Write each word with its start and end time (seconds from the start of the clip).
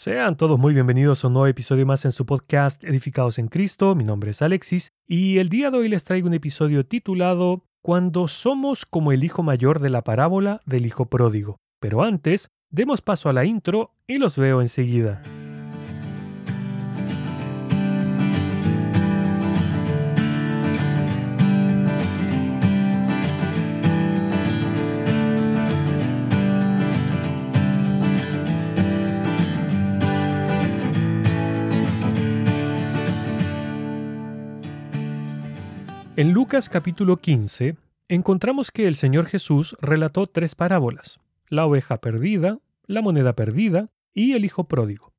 Sean 0.00 0.36
todos 0.36 0.60
muy 0.60 0.74
bienvenidos 0.74 1.24
a 1.24 1.26
un 1.26 1.32
nuevo 1.32 1.48
episodio 1.48 1.84
más 1.84 2.04
en 2.04 2.12
su 2.12 2.24
podcast 2.24 2.84
Edificados 2.84 3.36
en 3.40 3.48
Cristo. 3.48 3.96
Mi 3.96 4.04
nombre 4.04 4.30
es 4.30 4.42
Alexis 4.42 4.92
y 5.08 5.38
el 5.38 5.48
día 5.48 5.72
de 5.72 5.78
hoy 5.78 5.88
les 5.88 6.04
traigo 6.04 6.28
un 6.28 6.34
episodio 6.34 6.86
titulado 6.86 7.64
Cuando 7.82 8.28
somos 8.28 8.86
como 8.86 9.10
el 9.10 9.24
hijo 9.24 9.42
mayor 9.42 9.80
de 9.80 9.90
la 9.90 10.02
parábola 10.02 10.60
del 10.66 10.86
hijo 10.86 11.06
pródigo. 11.06 11.58
Pero 11.80 12.04
antes, 12.04 12.52
demos 12.70 13.02
paso 13.02 13.28
a 13.28 13.32
la 13.32 13.44
intro 13.44 13.90
y 14.06 14.18
los 14.18 14.36
veo 14.36 14.60
enseguida. 14.60 15.20
En 36.18 36.32
Lucas 36.32 36.68
capítulo 36.68 37.18
15 37.18 37.76
encontramos 38.08 38.72
que 38.72 38.88
el 38.88 38.96
Señor 38.96 39.26
Jesús 39.26 39.76
relató 39.80 40.26
tres 40.26 40.56
parábolas, 40.56 41.20
la 41.48 41.64
oveja 41.64 42.00
perdida, 42.00 42.58
la 42.86 43.02
moneda 43.02 43.34
perdida 43.34 43.92
y 44.12 44.32
el 44.32 44.44
hijo 44.44 44.64
pródigo. 44.64 45.12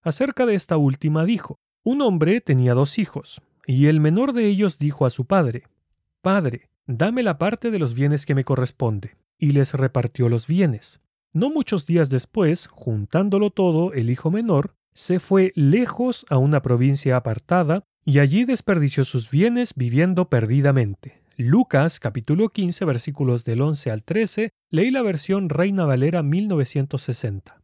Acerca 0.00 0.46
de 0.46 0.54
esta 0.54 0.78
última 0.78 1.26
dijo, 1.26 1.58
un 1.84 2.00
hombre 2.00 2.40
tenía 2.40 2.72
dos 2.72 2.98
hijos, 2.98 3.42
y 3.66 3.88
el 3.88 4.00
menor 4.00 4.32
de 4.32 4.46
ellos 4.46 4.78
dijo 4.78 5.04
a 5.04 5.10
su 5.10 5.26
padre, 5.26 5.64
Padre, 6.22 6.70
dame 6.86 7.22
la 7.22 7.36
parte 7.36 7.70
de 7.70 7.78
los 7.78 7.92
bienes 7.92 8.24
que 8.24 8.34
me 8.34 8.44
corresponde, 8.44 9.18
y 9.36 9.50
les 9.50 9.74
repartió 9.74 10.30
los 10.30 10.46
bienes. 10.46 11.02
No 11.34 11.50
muchos 11.50 11.84
días 11.84 12.08
después, 12.08 12.66
juntándolo 12.68 13.50
todo, 13.50 13.92
el 13.92 14.08
hijo 14.08 14.30
menor 14.30 14.74
se 14.94 15.18
fue 15.18 15.52
lejos 15.54 16.24
a 16.30 16.38
una 16.38 16.62
provincia 16.62 17.14
apartada 17.14 17.84
y 18.08 18.20
allí 18.20 18.44
desperdició 18.44 19.04
sus 19.04 19.30
bienes 19.30 19.74
viviendo 19.74 20.28
perdidamente. 20.28 21.20
Lucas 21.36 21.98
capítulo 21.98 22.50
15 22.50 22.84
versículos 22.84 23.44
del 23.44 23.60
11 23.60 23.90
al 23.90 24.04
13, 24.04 24.50
leí 24.70 24.92
la 24.92 25.02
versión 25.02 25.48
Reina 25.48 25.84
Valera 25.86 26.22
1960. 26.22 27.60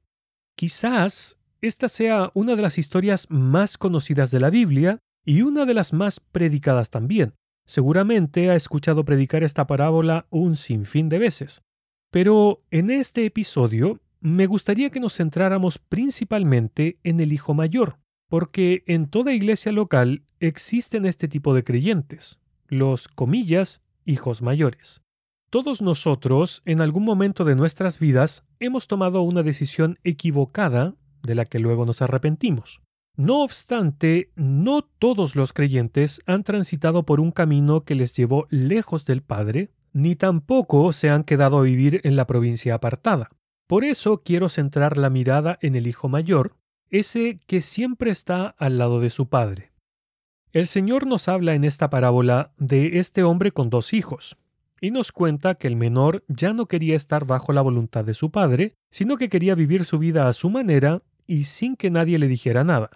Quizás 0.57 1.39
esta 1.61 1.89
sea 1.89 2.33
una 2.35 2.57
de 2.57 2.63
las 2.63 2.77
historias 2.77 3.29
más 3.31 3.79
conocidas 3.79 4.33
de 4.33 4.41
la 4.41 4.51
Biblia 4.51 4.99
y 5.25 5.43
una 5.43 5.65
de 5.65 5.75
las 5.75 5.93
más 5.93 6.19
predicadas 6.19 6.91
también. 6.91 7.35
Seguramente 7.65 8.51
ha 8.51 8.57
escuchado 8.57 9.05
predicar 9.05 9.45
esta 9.45 9.69
parábola 9.69 10.27
un 10.29 10.57
sinfín 10.57 11.09
de 11.09 11.21
veces. 11.21 11.63
Pero 12.11 12.65
en 12.73 12.91
este 12.91 13.25
episodio 13.25 14.01
me 14.19 14.47
gustaría 14.47 14.91
que 14.91 14.99
nos 14.99 15.17
centráramos 15.17 15.79
principalmente 15.79 16.99
en 17.05 17.21
el 17.21 17.33
hijo 17.33 17.55
mayor, 17.55 18.02
porque 18.33 18.83
en 18.87 19.09
toda 19.09 19.35
iglesia 19.35 19.73
local 19.73 20.23
existen 20.41 21.05
este 21.05 21.29
tipo 21.29 21.53
de 21.53 21.65
creyentes, 21.65 22.41
los 22.67 23.09
comillas 23.09 23.83
hijos 24.07 24.41
mayores. 24.41 25.03
Todos 25.51 25.83
nosotros, 25.83 26.63
en 26.65 26.81
algún 26.81 27.05
momento 27.05 27.45
de 27.45 27.57
nuestras 27.57 27.99
vidas, 27.99 28.47
hemos 28.59 28.87
tomado 28.87 29.21
una 29.21 29.43
decisión 29.43 29.99
equivocada 30.03 30.95
de 31.23 31.35
la 31.35 31.45
que 31.45 31.59
luego 31.59 31.85
nos 31.85 32.01
arrepentimos. 32.01 32.81
No 33.19 33.43
obstante, 33.43 34.33
no 34.35 34.81
todos 34.81 35.37
los 35.37 35.53
creyentes 35.53 36.23
han 36.25 36.43
transitado 36.43 37.05
por 37.05 37.21
un 37.21 37.33
camino 37.33 37.85
que 37.85 37.95
les 37.95 38.15
llevó 38.15 38.47
lejos 38.49 39.05
del 39.05 39.21
Padre, 39.21 39.73
ni 39.93 40.17
tampoco 40.17 40.95
se 40.95 41.11
han 41.11 41.25
quedado 41.25 41.59
a 41.59 41.63
vivir 41.65 42.01
en 42.05 42.17
la 42.17 42.27
provincia 42.27 42.77
apartada. 42.77 43.29
Por 43.69 43.85
eso 43.85 44.23
quiero 44.23 44.49
centrar 44.49 44.97
la 44.97 45.11
mirada 45.11 45.59
en 45.61 45.77
el 45.77 45.87
hijo 45.87 46.09
mayor, 46.09 46.57
ese 46.93 47.39
que 47.47 47.63
siempre 47.63 48.11
está 48.11 48.55
al 48.59 48.79
lado 48.79 49.01
de 49.01 49.11
su 49.11 49.29
padre. 49.29 49.73
El 50.53 50.67
Señor 50.67 51.07
nos 51.07 51.27
habla 51.27 51.55
en 51.55 51.65
esta 51.65 51.89
parábola 51.89 52.53
de 52.59 52.99
este 52.99 53.23
hombre 53.23 53.51
con 53.51 53.71
dos 53.71 53.95
hijos, 53.95 54.37
y 54.79 54.91
nos 54.91 55.11
cuenta 55.11 55.55
que 55.55 55.69
el 55.69 55.77
menor 55.77 56.23
ya 56.29 56.53
no 56.53 56.67
quería 56.67 56.95
estar 56.95 57.25
bajo 57.25 57.55
la 57.55 57.63
voluntad 57.63 58.05
de 58.05 58.13
su 58.13 58.31
padre, 58.31 58.75
sino 58.91 59.17
que 59.17 59.31
quería 59.31 59.55
vivir 59.55 59.87
su 59.87 59.99
vida 59.99 60.29
a 60.29 60.35
su 60.35 60.51
manera 60.51 61.03
y 61.27 61.45
sin 61.45 61.77
que 61.77 61.89
nadie 61.89 62.19
le 62.19 62.29
dijera 62.29 62.63
nada. 62.63 62.91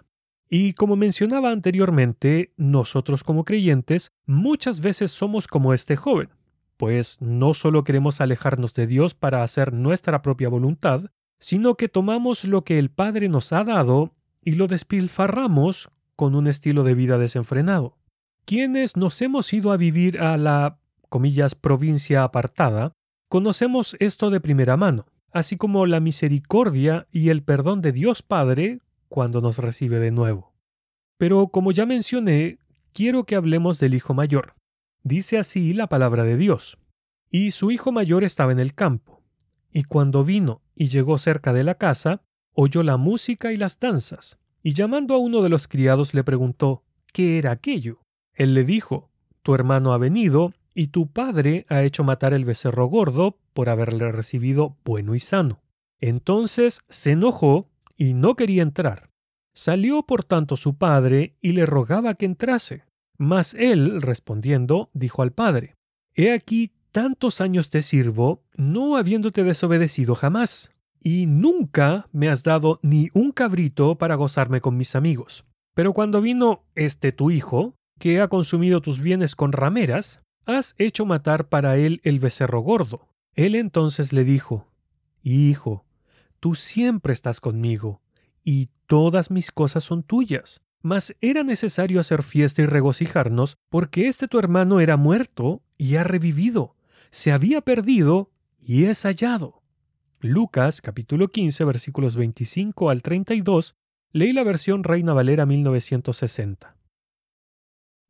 Y 0.47 0.73
como 0.73 0.95
mencionaba 0.95 1.49
anteriormente, 1.49 2.53
nosotros 2.55 3.23
como 3.23 3.45
creyentes 3.45 4.11
muchas 4.27 4.79
veces 4.79 5.09
somos 5.11 5.47
como 5.47 5.73
este 5.73 5.95
joven, 5.95 6.29
pues 6.77 7.17
no 7.19 7.55
solo 7.55 7.83
queremos 7.83 8.21
alejarnos 8.21 8.73
de 8.75 8.85
Dios 8.85 9.15
para 9.15 9.41
hacer 9.41 9.73
nuestra 9.73 10.21
propia 10.21 10.49
voluntad, 10.49 11.09
sino 11.39 11.75
que 11.75 11.89
tomamos 11.89 12.43
lo 12.45 12.63
que 12.63 12.77
el 12.77 12.89
Padre 12.89 13.29
nos 13.29 13.53
ha 13.53 13.63
dado 13.63 14.11
y 14.41 14.53
lo 14.53 14.67
despilfarramos 14.67 15.89
con 16.15 16.35
un 16.35 16.47
estilo 16.47 16.83
de 16.83 16.95
vida 16.95 17.17
desenfrenado. 17.17 17.97
Quienes 18.45 18.95
nos 18.95 19.21
hemos 19.21 19.51
ido 19.53 19.71
a 19.71 19.77
vivir 19.77 20.19
a 20.19 20.37
la, 20.37 20.79
comillas, 21.09 21.53
provincia 21.55 22.23
apartada, 22.23 22.93
conocemos 23.29 23.95
esto 23.99 24.29
de 24.29 24.39
primera 24.39 24.77
mano, 24.77 25.05
así 25.31 25.57
como 25.57 25.85
la 25.85 25.99
misericordia 25.99 27.07
y 27.11 27.29
el 27.29 27.43
perdón 27.43 27.81
de 27.81 27.91
Dios 27.91 28.21
Padre 28.21 28.79
cuando 29.09 29.41
nos 29.41 29.57
recibe 29.57 29.99
de 29.99 30.11
nuevo. 30.11 30.53
Pero 31.17 31.47
como 31.49 31.71
ya 31.71 31.85
mencioné, 31.85 32.59
quiero 32.93 33.25
que 33.25 33.35
hablemos 33.35 33.79
del 33.79 33.95
Hijo 33.95 34.13
Mayor. 34.13 34.55
Dice 35.03 35.37
así 35.37 35.73
la 35.73 35.87
palabra 35.87 36.23
de 36.23 36.37
Dios. 36.37 36.77
Y 37.29 37.51
su 37.51 37.71
hijo 37.71 37.91
mayor 37.91 38.23
estaba 38.23 38.51
en 38.51 38.59
el 38.59 38.73
campo. 38.73 39.21
Y 39.71 39.83
cuando 39.83 40.23
vino 40.23 40.61
y 40.77 40.87
llegó 40.87 41.17
cerca 41.17 41.53
de 41.53 41.63
la 41.63 41.75
casa, 41.75 42.21
oyó 42.53 42.83
la 42.83 42.97
música 42.97 43.51
y 43.51 43.57
las 43.57 43.79
danzas, 43.79 44.37
y 44.61 44.73
llamando 44.73 45.15
a 45.15 45.17
uno 45.17 45.41
de 45.41 45.49
los 45.49 45.67
criados 45.67 46.13
le 46.13 46.23
preguntó 46.23 46.83
¿qué 47.11 47.39
era 47.39 47.51
aquello? 47.51 48.01
Él 48.33 48.53
le 48.53 48.63
dijo 48.63 49.09
Tu 49.41 49.55
hermano 49.55 49.93
ha 49.93 49.97
venido, 49.97 50.53
y 50.75 50.89
tu 50.89 51.07
padre 51.07 51.65
ha 51.69 51.81
hecho 51.81 52.03
matar 52.03 52.35
el 52.35 52.45
becerro 52.45 52.85
gordo 52.85 53.39
por 53.53 53.69
haberle 53.69 54.11
recibido 54.11 54.77
bueno 54.85 55.15
y 55.15 55.19
sano. 55.19 55.63
Entonces 55.99 56.81
se 56.87 57.13
enojó 57.13 57.67
y 57.95 58.13
no 58.13 58.35
quería 58.35 58.61
entrar. 58.61 59.09
Salió 59.55 60.03
por 60.03 60.23
tanto 60.23 60.55
su 60.55 60.77
padre 60.77 61.35
y 61.41 61.53
le 61.53 61.65
rogaba 61.65 62.13
que 62.13 62.27
entrase. 62.27 62.83
Mas 63.17 63.55
él, 63.55 64.03
respondiendo, 64.03 64.91
dijo 64.93 65.23
al 65.23 65.31
padre, 65.31 65.73
He 66.13 66.31
aquí 66.31 66.71
tantos 66.91 67.41
años 67.41 67.71
te 67.71 67.81
sirvo, 67.81 68.43
no 68.57 68.97
habiéndote 68.97 69.43
desobedecido 69.43 70.15
jamás, 70.15 70.71
y 71.01 71.25
nunca 71.27 72.09
me 72.11 72.27
has 72.27 72.43
dado 72.43 72.79
ni 72.81 73.09
un 73.13 73.31
cabrito 73.31 73.97
para 73.97 74.15
gozarme 74.15 74.61
con 74.61 74.75
mis 74.75 74.95
amigos. 74.95 75.45
Pero 75.73 75.93
cuando 75.93 76.21
vino 76.21 76.63
este 76.75 77.11
tu 77.11 77.31
hijo, 77.31 77.75
que 77.99 78.19
ha 78.19 78.27
consumido 78.27 78.81
tus 78.81 78.99
bienes 78.99 79.35
con 79.35 79.51
rameras, 79.51 80.21
has 80.45 80.75
hecho 80.77 81.05
matar 81.05 81.49
para 81.49 81.77
él 81.77 82.01
el 82.03 82.19
becerro 82.19 82.61
gordo. 82.61 83.07
Él 83.35 83.55
entonces 83.55 84.11
le 84.11 84.23
dijo, 84.23 84.67
Hijo, 85.23 85.85
tú 86.39 86.55
siempre 86.55 87.13
estás 87.13 87.39
conmigo, 87.39 88.01
y 88.43 88.69
todas 88.87 89.29
mis 89.29 89.51
cosas 89.51 89.83
son 89.83 90.03
tuyas. 90.03 90.61
Mas 90.81 91.15
era 91.21 91.43
necesario 91.43 91.99
hacer 91.99 92.23
fiesta 92.23 92.61
y 92.61 92.65
regocijarnos, 92.65 93.57
porque 93.69 94.07
este 94.07 94.27
tu 94.27 94.39
hermano 94.39 94.79
era 94.79 94.95
muerto 94.95 95.61
y 95.77 95.95
ha 95.95 96.03
revivido, 96.03 96.75
se 97.11 97.31
había 97.31 97.61
perdido 97.61 98.31
y 98.67 98.83
es 98.83 99.03
hallado. 99.03 99.63
Lucas 100.19 100.81
capítulo 100.81 101.29
15 101.29 101.63
versículos 101.63 102.17
25 102.17 102.89
al 102.89 103.01
32, 103.01 103.75
leí 104.11 104.33
la 104.33 104.43
versión 104.43 104.83
Reina 104.83 105.13
Valera 105.13 105.45
1960. 105.45 106.75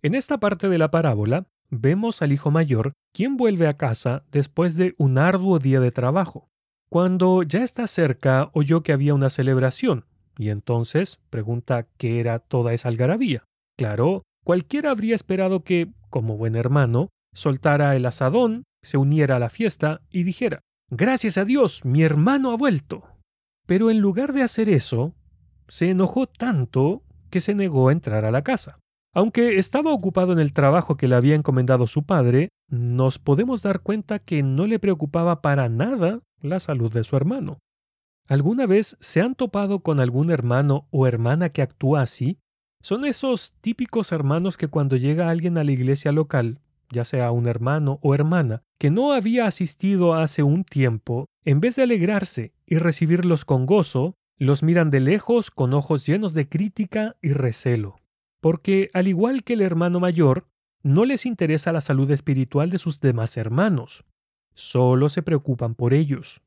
En 0.02 0.16
esta 0.16 0.40
parte 0.40 0.68
de 0.68 0.80
la 0.80 0.90
parábola, 0.90 1.46
vemos 1.70 2.24
al 2.24 2.32
hijo 2.32 2.50
mayor, 2.50 2.94
quien 3.14 3.38
vuelve 3.38 3.68
a 3.68 3.78
casa 3.78 4.24
después 4.32 4.76
de 4.78 4.96
un 4.98 5.20
arduo 5.20 5.60
día 5.60 5.80
de 5.80 5.92
trabajo. 5.92 6.50
Cuando 6.90 7.44
ya 7.44 7.64
está 7.64 7.86
cerca, 7.86 8.50
oyó 8.54 8.82
que 8.82 8.94
había 8.94 9.14
una 9.14 9.30
celebración, 9.30 10.06
y 10.40 10.50
entonces 10.50 11.20
pregunta 11.30 11.86
qué 11.98 12.20
era 12.20 12.40
toda 12.40 12.74
esa 12.74 12.88
algarabía. 12.88 13.44
Claro, 13.78 14.24
cualquiera 14.44 14.90
habría 14.90 15.14
esperado 15.14 15.64
que, 15.64 15.94
como 16.10 16.36
buen 16.36 16.56
hermano, 16.56 17.10
soltara 17.38 17.96
el 17.96 18.06
asadón, 18.06 18.64
se 18.82 18.98
uniera 18.98 19.36
a 19.36 19.40
la 19.40 19.50
fiesta 19.50 20.02
y 20.10 20.24
dijera, 20.24 20.62
Gracias 20.90 21.38
a 21.38 21.46
Dios, 21.46 21.86
mi 21.86 22.02
hermano 22.02 22.52
ha 22.52 22.58
vuelto. 22.58 23.04
Pero 23.68 23.92
en 23.92 24.00
lugar 24.00 24.34
de 24.34 24.42
hacer 24.42 24.70
eso, 24.70 25.14
se 25.68 25.90
enojó 25.90 26.28
tanto 26.28 27.04
que 27.30 27.42
se 27.42 27.54
negó 27.54 27.90
a 27.90 27.92
entrar 27.92 28.26
a 28.26 28.32
la 28.32 28.42
casa. 28.42 28.80
Aunque 29.14 29.60
estaba 29.60 29.92
ocupado 29.92 30.32
en 30.32 30.40
el 30.40 30.54
trabajo 30.54 30.96
que 30.96 31.08
le 31.08 31.16
había 31.16 31.36
encomendado 31.36 31.88
su 31.88 32.04
padre, 32.04 32.50
nos 32.70 33.20
podemos 33.20 33.62
dar 33.62 33.82
cuenta 33.82 34.20
que 34.20 34.44
no 34.44 34.66
le 34.66 34.80
preocupaba 34.80 35.42
para 35.42 35.70
nada 35.70 36.22
la 36.42 36.60
salud 36.60 36.92
de 36.92 37.04
su 37.04 37.16
hermano. 37.18 37.60
¿Alguna 38.28 38.66
vez 38.66 38.98
se 39.00 39.22
han 39.22 39.36
topado 39.36 39.80
con 39.80 40.00
algún 40.00 40.32
hermano 40.32 40.88
o 40.92 41.06
hermana 41.06 41.50
que 41.50 41.62
actúa 41.62 42.02
así? 42.02 42.40
Son 42.82 43.06
esos 43.06 43.54
típicos 43.60 44.12
hermanos 44.12 44.56
que 44.58 44.68
cuando 44.68 44.96
llega 44.96 45.30
alguien 45.30 45.58
a 45.58 45.64
la 45.64 45.72
iglesia 45.72 46.12
local, 46.12 46.60
ya 46.92 47.04
sea 47.04 47.32
un 47.32 47.48
hermano 47.48 48.00
o 48.02 48.14
hermana, 48.14 48.64
que 48.78 48.90
no 48.90 49.14
había 49.14 49.46
asistido 49.46 50.14
hace 50.14 50.44
un 50.44 50.64
tiempo, 50.64 51.26
en 51.44 51.60
vez 51.60 51.76
de 51.76 51.84
alegrarse 51.84 52.54
y 52.66 52.78
recibirlos 52.78 53.46
con 53.46 53.66
gozo, 53.66 54.16
Los 54.40 54.62
miran 54.62 54.92
de 54.92 55.00
lejos 55.00 55.50
con 55.50 55.74
ojos 55.74 56.06
llenos 56.06 56.36
de 56.36 56.48
crítica 56.48 57.16
y 57.24 57.34
recelo, 57.34 57.96
porque 58.40 58.92
al 58.94 59.08
igual 59.08 59.44
que 59.44 59.54
el 59.54 59.62
hermano 59.62 60.00
mayor, 60.00 60.48
no 60.84 61.06
les 61.06 61.26
interesa 61.26 61.72
la 61.72 61.82
salud 61.82 62.12
espiritual 62.12 62.70
de 62.70 62.78
sus 62.78 63.00
demás 63.00 63.36
hermanos, 63.36 64.06
solo 64.54 65.10
se 65.10 65.24
preocupan 65.24 65.74
por 65.74 65.96
ellos. 65.96 66.42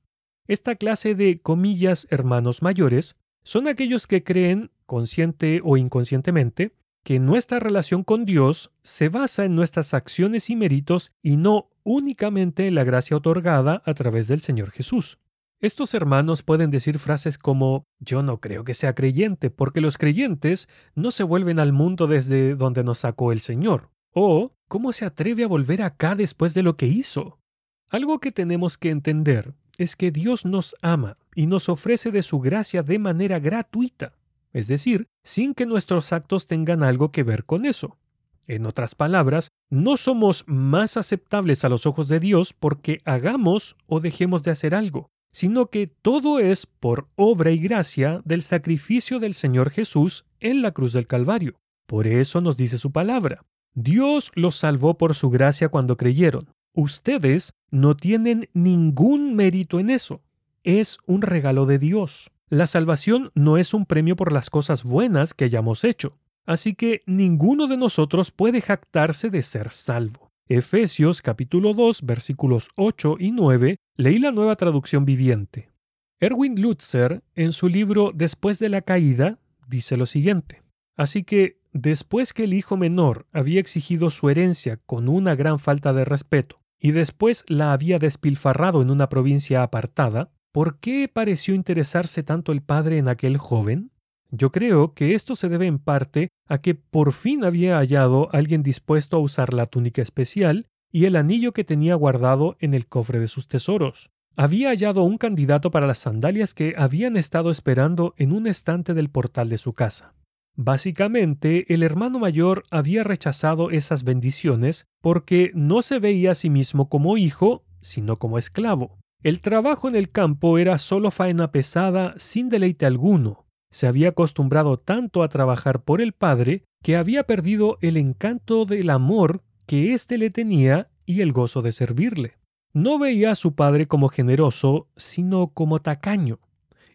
Esta 0.47 0.77
clase 0.77 1.15
de 1.15 1.41
comillas 1.41 2.07
hermanos 2.11 2.63
mayores 2.63 3.17
son 3.43 3.69
aquellos 3.69 4.07
que 4.07 4.23
creen, 4.23 4.71
consciente 4.87 5.61
o 5.65 5.77
inconscientemente, 5.77 6.73
que 7.11 7.19
nuestra 7.19 7.59
relación 7.59 8.05
con 8.05 8.25
Dios 8.25 8.71
se 8.85 9.09
basa 9.09 9.45
en 9.45 9.57
nuestras 9.57 9.95
acciones 9.95 10.49
y 10.49 10.55
méritos 10.55 11.11
y 11.25 11.39
no 11.39 11.69
únicamente 11.83 12.69
en 12.69 12.77
la 12.77 12.85
gracia 12.85 13.17
otorgada 13.17 13.83
a 13.85 13.95
través 13.95 14.29
del 14.29 14.39
Señor 14.39 14.71
Jesús. 14.71 15.19
Estos 15.59 15.93
hermanos 15.95 16.45
pueden 16.45 16.71
decir 16.71 17.01
frases 17.01 17.37
como 17.37 17.85
yo 17.99 18.23
no 18.23 18.41
creo 18.41 18.63
que 18.63 18.75
sea 18.75 18.95
creyente 18.95 19.51
porque 19.51 19.81
los 19.81 19.99
creyentes 19.99 20.69
no 20.95 21.11
se 21.11 21.25
vuelven 21.25 21.59
al 21.59 21.73
mundo 21.73 22.07
desde 22.07 22.55
donde 22.55 22.85
nos 22.85 22.99
sacó 22.99 23.33
el 23.33 23.41
Señor. 23.41 23.91
O 24.13 24.53
¿cómo 24.69 24.93
se 24.93 25.05
atreve 25.05 25.43
a 25.43 25.49
volver 25.49 25.83
acá 25.83 26.15
después 26.15 26.55
de 26.55 26.63
lo 26.63 26.77
que 26.77 26.87
hizo? 26.87 27.41
Algo 27.89 28.21
que 28.21 28.31
tenemos 28.31 28.79
que 28.79 28.91
entender 28.91 29.53
es 29.79 29.97
que 29.97 30.13
Dios 30.13 30.45
nos 30.45 30.77
ama 30.81 31.19
y 31.35 31.47
nos 31.47 31.69
ofrece 31.69 32.13
de 32.13 32.23
su 32.23 32.39
gracia 32.39 32.85
de 32.85 33.01
manera 33.01 33.41
gratuita, 33.41 34.13
es 34.53 34.69
decir, 34.69 35.07
sin 35.23 35.55
que 35.55 35.67
nuestros 35.67 36.13
actos 36.13 36.47
tengan 36.47 36.83
algo 36.83 37.11
que 37.11 37.23
ver 37.23 37.45
con 37.45 37.67
eso. 37.67 37.99
En 38.47 38.67
otras 38.67 38.95
palabras, 38.95 39.51
no 39.69 39.97
somos 39.97 40.45
más 40.47 40.97
aceptables 40.97 41.65
a 41.65 41.69
los 41.69 41.87
ojos 41.87 42.09
de 42.09 42.21
Dios 42.21 42.53
porque 42.53 42.99
hagamos 43.05 43.77
o 43.87 44.01
dejemos 44.01 44.43
de 44.43 44.51
hacer 44.51 44.75
algo 44.75 45.11
sino 45.33 45.67
que 45.67 45.87
todo 45.87 46.39
es 46.39 46.67
por 46.67 47.09
obra 47.17 47.51
y 47.51 47.59
gracia 47.59 48.21
del 48.25 48.43
sacrificio 48.43 49.19
del 49.19 49.35
Señor 49.35 49.71
Jesús 49.71 50.25
en 50.41 50.63
la 50.63 50.73
cruz 50.73 50.93
del 50.93 51.07
Calvario. 51.07 51.55
Por 51.87 52.07
eso 52.07 52.41
nos 52.41 52.57
dice 52.57 52.79
su 52.79 52.93
palabra. 52.93 53.45
Dios 53.75 54.33
los 54.35 54.57
salvó 54.57 54.99
por 54.99 55.15
su 55.15 55.31
gracia 55.31 55.69
cuando 55.69 55.97
creyeron. 55.97 56.51
Ustedes 56.75 57.55
no 57.71 57.97
tienen 57.97 58.49
ningún 58.53 59.35
mérito 59.35 59.79
en 59.79 59.91
eso. 59.91 60.23
Es 60.63 60.99
un 61.07 61.23
regalo 61.23 61.67
de 61.67 61.79
Dios. 61.79 62.31
La 62.53 62.67
salvación 62.67 63.31
no 63.37 63.59
es 63.59 63.75
un 63.75 63.87
premio 63.87 64.17
por 64.17 64.33
las 64.33 64.51
cosas 64.51 64.83
buenas 64.83 65.35
que 65.35 65.45
hayamos 65.45 65.85
hecho. 65.85 66.19
Así 66.45 66.75
que 66.75 67.05
ninguno 67.07 67.69
de 67.69 67.77
nosotros 67.77 68.33
puede 68.33 68.61
jactarse 68.61 69.31
de 69.31 69.43
ser 69.43 69.71
salvo. 69.71 70.33
Efesios 70.49 71.23
capítulo 71.23 71.75
2 71.75 72.03
versículos 72.03 72.71
8 72.75 73.19
y 73.21 73.31
9, 73.31 73.77
leí 73.95 74.19
la 74.19 74.33
nueva 74.33 74.57
traducción 74.57 75.05
viviente. 75.05 75.71
Erwin 76.19 76.61
Lutzer, 76.61 77.23
en 77.37 77.53
su 77.53 77.69
libro 77.69 78.11
Después 78.13 78.59
de 78.59 78.69
la 78.69 78.83
caída, 78.83 79.39
dice 79.69 79.97
lo 79.97 80.07
siguiente. 80.07 80.65
Así 80.97 81.23
que, 81.23 81.61
después 81.73 82.33
que 82.33 82.43
el 82.45 82.55
hijo 82.55 82.77
menor 82.77 83.29
había 83.33 83.61
exigido 83.61 84.11
su 84.11 84.29
herencia 84.29 84.81
con 84.87 85.09
una 85.09 85.37
gran 85.37 85.61
falta 85.61 85.93
de 85.93 86.05
respeto, 86.05 86.61
y 86.81 86.91
después 86.91 87.45
la 87.47 87.73
había 87.73 88.01
despilfarrado 88.01 88.83
en 88.83 88.91
una 88.91 89.09
provincia 89.09 89.63
apartada, 89.63 90.33
¿por 90.53 90.79
qué 90.79 91.09
pareció 91.13 91.55
interesarse 91.55 92.23
tanto 92.23 92.53
el 92.53 92.63
padre 92.63 92.99
en 92.99 93.09
aquel 93.09 93.39
joven? 93.39 93.93
Yo 94.31 94.53
creo 94.53 94.95
que 94.95 95.15
esto 95.15 95.35
se 95.35 95.49
debe 95.49 95.67
en 95.67 95.79
parte 95.79 96.29
a 96.49 96.59
que 96.59 96.75
por 96.75 97.13
fin 97.13 97.45
había 97.45 97.79
hallado 97.79 98.29
alguien 98.33 98.63
dispuesto 98.63 99.17
a 99.17 99.21
usar 99.21 99.55
la 99.55 99.67
túnica 99.67 100.03
especial 100.03 100.67
y 100.93 101.05
el 101.07 101.17
anillo 101.17 101.53
que 101.53 101.65
tenía 101.65 101.95
guardado 101.95 102.57
en 102.61 102.75
el 102.75 102.87
cofre 102.87 103.19
de 103.19 103.29
sus 103.29 103.49
tesoros. 103.49 104.11
Había 104.37 104.69
hallado 104.69 105.03
un 105.03 105.19
candidato 105.19 105.71
para 105.71 105.87
las 105.87 105.99
sandalias 105.99 106.55
que 106.55 106.75
habían 106.77 107.17
estado 107.17 107.51
esperando 107.51 108.15
en 108.17 108.33
un 108.33 108.47
estante 108.47 108.95
del 108.95 109.11
portal 109.11 109.49
de 109.49 109.59
su 109.59 109.73
casa. 109.73 110.15
Básicamente, 110.57 111.73
el 111.73 111.83
hermano 111.83 112.19
mayor 112.19 112.65
había 112.71 113.03
rechazado 113.03 113.71
esas 113.71 114.05
bendiciones 114.05 114.87
porque 115.01 115.51
no 115.55 115.83
se 115.83 115.99
veía 115.99 116.33
a 116.33 116.35
sí 116.35 116.51
mismo 116.51 116.89
como 116.89 117.17
hijo, 117.17 117.65
sino 117.81 118.17
como 118.17 118.39
esclavo. 118.39 119.00
El 119.23 119.41
trabajo 119.43 119.89
en 119.89 119.97
el 119.97 120.11
campo 120.11 120.57
era 120.59 120.79
solo 120.79 121.11
faena 121.11 121.53
pesada 121.53 122.15
sin 122.17 122.49
deleite 122.49 122.87
alguno, 122.87 123.47
se 123.71 123.87
había 123.87 124.09
acostumbrado 124.09 124.79
tanto 124.79 125.23
a 125.23 125.29
trabajar 125.29 125.83
por 125.83 126.01
el 126.01 126.13
padre 126.13 126.65
que 126.83 126.97
había 126.97 127.25
perdido 127.25 127.79
el 127.83 127.97
encanto 127.97 128.65
del 128.65 128.91
amor 128.91 129.43
que 129.67 129.95
éste 129.95 130.19
le 130.19 130.31
tenía 130.31 130.91
y 131.07 131.21
el 131.21 131.33
gozo 131.33 131.63
de 131.63 131.73
servirle. 131.73 132.39
No 132.73 132.99
veía 132.99 133.33
a 133.33 133.37
su 133.37 133.55
padre 133.55 133.87
como 133.87 134.09
generoso, 134.09 134.89
sino 134.97 135.49
como 135.49 135.81
tacaño, 135.81 136.41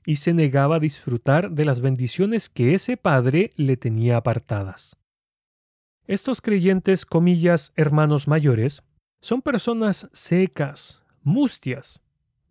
y 0.05 0.17
se 0.17 0.33
negaba 0.33 0.77
a 0.77 0.79
disfrutar 0.79 1.51
de 1.51 1.65
las 1.65 1.79
bendiciones 1.79 2.49
que 2.49 2.73
ese 2.73 2.97
padre 2.97 3.51
le 3.55 3.77
tenía 3.77 4.17
apartadas. 4.17 4.97
Estos 6.07 6.41
creyentes, 6.41 7.05
comillas, 7.05 7.71
hermanos 7.75 8.27
mayores, 8.27 8.83
son 9.21 9.41
personas 9.41 10.09
secas, 10.13 11.01
mustias. 11.23 12.01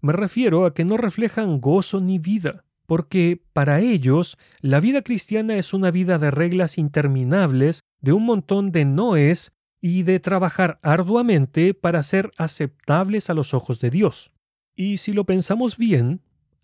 Me 0.05 0.13
refiero 0.13 0.67
a 0.67 0.75
que 0.75 0.85
no 0.85 0.97
reflejan 0.97 1.61
gozo 1.61 2.01
ni 2.01 2.19
vida 2.19 2.65
porque 2.87 3.43
para 3.53 3.81
ellos 3.81 4.37
la 4.61 4.81
vida 4.81 5.03
cristiana 5.03 5.57
es 5.57 5.73
una 5.73 5.91
vida 5.91 6.19
de 6.19 6.31
reglas 6.31 6.79
interminables, 6.79 7.81
de 8.01 8.13
un 8.13 8.27
montón 8.27 8.67
de 8.67 8.85
noes 8.85 9.53
y 9.81 10.03
de 10.03 10.21
trabajar 10.21 10.79
arduamente 10.83 11.75
para 11.75 12.03
ser 12.03 12.31
aceptables 12.37 13.31
a 13.31 13.35
los 13.35 13.55
ojos 13.55 13.81
de 13.81 13.91
Dios. 13.91 14.33
Y 14.75 14.99
si 14.99 15.13
lo 15.13 15.25
pensamos 15.25 15.77
bien, 15.77 16.21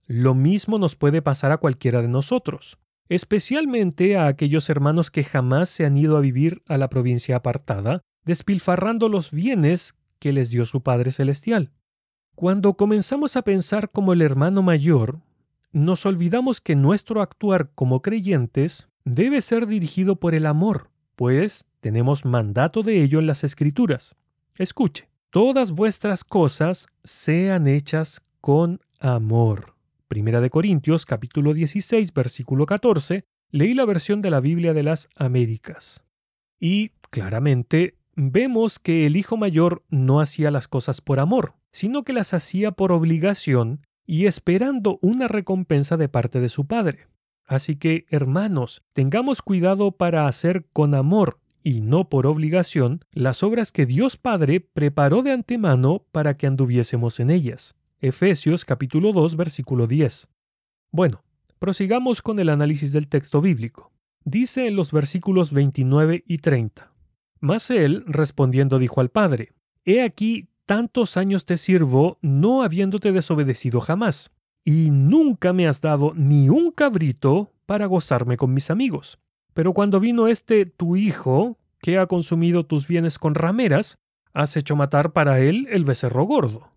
lo 0.07 0.35
mismo 0.35 0.79
nos 0.79 0.97
puede 0.97 1.23
pasar 1.23 1.53
a 1.53 1.59
cualquiera 1.59 2.03
de 2.03 2.09
nosotros, 2.09 2.79
especialmente 3.09 4.17
a 4.17 4.27
aquellos 4.27 4.69
hermanos 4.69 5.11
que 5.11 5.25
jamás 5.25 5.69
se 5.69 5.87
han 5.87 5.97
ido 5.97 6.17
a 6.17 6.21
vivir 6.21 6.63
a 6.69 6.77
la 6.77 6.91
provincia 6.91 7.37
apartada, 7.37 8.03
despilfarrando 8.25 9.09
los 9.09 9.31
bienes 9.31 9.95
que 10.19 10.33
les 10.33 10.51
dio 10.51 10.67
su 10.67 10.83
Padre 10.83 11.13
Celestial. 11.13 11.71
Cuando 12.41 12.73
comenzamos 12.73 13.37
a 13.37 13.43
pensar 13.43 13.91
como 13.91 14.15
el 14.15 14.23
hermano 14.23 14.63
mayor, 14.63 15.21
nos 15.73 16.07
olvidamos 16.07 16.63
que 16.63 16.75
nuestro 16.75 17.21
actuar 17.21 17.69
como 17.75 18.01
creyentes 18.01 18.89
debe 19.05 19.43
ser 19.43 19.67
dirigido 19.67 20.17
por 20.17 20.35
el 20.35 20.47
amor, 20.47 20.89
pues 21.17 21.67
tenemos 21.81 22.25
mandato 22.25 22.83
de 22.83 23.03
ello 23.03 23.19
en 23.19 23.27
las 23.27 23.45
Escrituras. 23.45 24.17
Escuche, 24.55 25.11
todas 25.29 25.73
vuestras 25.73 26.25
cosas 26.25 26.87
sean 27.05 27.67
hechas 27.67 28.23
con 28.41 28.81
amor. 29.01 29.75
Primera 30.09 30.41
de 30.41 30.49
Corintios 30.49 31.05
capítulo 31.05 31.53
16 31.53 32.15
versículo 32.15 32.65
14, 32.65 33.23
leí 33.51 33.75
la 33.75 33.85
versión 33.85 34.23
de 34.23 34.31
la 34.31 34.41
Biblia 34.41 34.73
de 34.73 34.83
las 34.83 35.11
Américas. 35.15 36.03
Y 36.59 36.93
claramente 37.11 37.99
vemos 38.17 38.79
que 38.79 39.05
el 39.05 39.19
hijo 39.19 39.37
mayor 39.37 39.83
no 39.91 40.23
hacía 40.23 40.51
las 40.51 40.69
cosas 40.69 41.03
por 41.03 41.21
amor, 41.21 41.60
sino 41.73 42.03
que 42.05 42.13
las 42.13 42.35
hacía 42.35 42.73
por 42.73 42.93
obligación 42.93 43.81
y 44.07 44.27
esperando 44.27 44.99
una 45.03 45.29
recompensa 45.29 45.97
de 45.97 46.09
parte 46.09 46.41
de 46.41 46.49
su 46.49 46.67
Padre. 46.67 47.07
Así 47.47 47.77
que, 47.77 48.07
hermanos, 48.11 48.83
tengamos 48.93 49.43
cuidado 49.43 49.93
para 49.93 50.27
hacer 50.27 50.67
con 50.73 50.95
amor 50.95 51.41
y 51.63 51.81
no 51.81 52.09
por 52.09 52.27
obligación 52.27 53.01
las 53.13 53.43
obras 53.43 53.73
que 53.73 53.87
Dios 53.87 54.17
Padre 54.17 54.61
preparó 54.61 55.23
de 55.23 55.33
antemano 55.33 56.07
para 56.13 56.37
que 56.37 56.47
anduviésemos 56.47 57.21
en 57.21 57.31
ellas. 57.31 57.75
Efesios 58.01 58.65
capítulo 58.65 59.13
2 59.13 59.37
versículo 59.37 59.87
10. 59.87 60.29
Bueno, 60.91 61.23
prosigamos 61.59 62.23
con 62.23 62.39
el 62.41 62.49
análisis 62.49 62.93
del 62.93 63.09
texto 63.09 63.41
bíblico. 63.41 63.93
Dice 64.25 64.67
en 64.67 64.77
los 64.77 64.93
versículos 64.93 65.53
29 65.53 66.25
y 66.27 66.39
30. 66.39 66.93
Mas 67.41 67.71
él, 67.71 68.05
respondiendo, 68.07 68.79
dijo 68.79 69.01
al 69.01 69.11
Padre, 69.11 69.53
He 69.85 70.03
aquí 70.03 70.50
tantos 70.71 71.17
años 71.17 71.47
te 71.47 71.57
sirvo 71.57 72.17
no 72.23 72.63
habiéndote 72.63 73.11
desobedecido 73.11 73.81
jamás, 73.81 74.31
y 74.65 74.91
nunca 74.93 75.53
me 75.53 75.67
has 75.67 75.81
dado 75.81 76.13
ni 76.15 76.49
un 76.49 76.71
cabrito 76.71 77.51
para 77.67 77.87
gozarme 77.87 78.37
con 78.37 78.55
mis 78.55 78.71
amigos. 78.71 79.19
Pero 79.53 79.75
cuando 79.75 79.99
vino 79.99 80.29
este 80.29 80.67
tu 80.67 80.95
hijo, 80.95 81.59
que 81.81 81.99
ha 81.99 82.07
consumido 82.07 82.67
tus 82.67 82.87
bienes 82.87 83.19
con 83.19 83.35
rameras, 83.35 83.99
has 84.33 84.57
hecho 84.57 84.77
matar 84.77 85.13
para 85.13 85.41
él 85.41 85.67
el 85.73 85.85
becerro 85.85 86.23
gordo. 86.23 86.69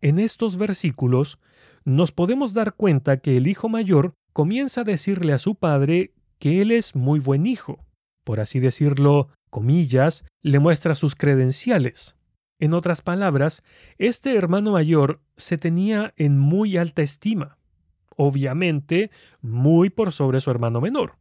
En 0.00 0.18
estos 0.18 0.56
versículos 0.56 1.38
nos 1.84 2.10
podemos 2.10 2.54
dar 2.54 2.74
cuenta 2.74 3.18
que 3.18 3.36
el 3.36 3.46
hijo 3.46 3.68
mayor 3.68 4.14
comienza 4.32 4.80
a 4.80 4.84
decirle 4.84 5.32
a 5.32 5.38
su 5.38 5.54
padre 5.54 6.12
que 6.40 6.60
él 6.60 6.72
es 6.72 6.96
muy 6.96 7.20
buen 7.20 7.46
hijo. 7.46 7.84
Por 8.24 8.40
así 8.40 8.58
decirlo, 8.58 9.28
comillas, 9.48 10.24
le 10.42 10.58
muestra 10.58 10.96
sus 10.96 11.14
credenciales. 11.14 12.15
En 12.58 12.72
otras 12.72 13.02
palabras, 13.02 13.62
este 13.98 14.34
hermano 14.36 14.72
mayor 14.72 15.20
se 15.36 15.58
tenía 15.58 16.14
en 16.16 16.38
muy 16.38 16.76
alta 16.76 17.02
estima, 17.02 17.58
obviamente 18.16 19.10
muy 19.42 19.90
por 19.90 20.12
sobre 20.12 20.40
su 20.40 20.50
hermano 20.50 20.80
menor, 20.80 21.16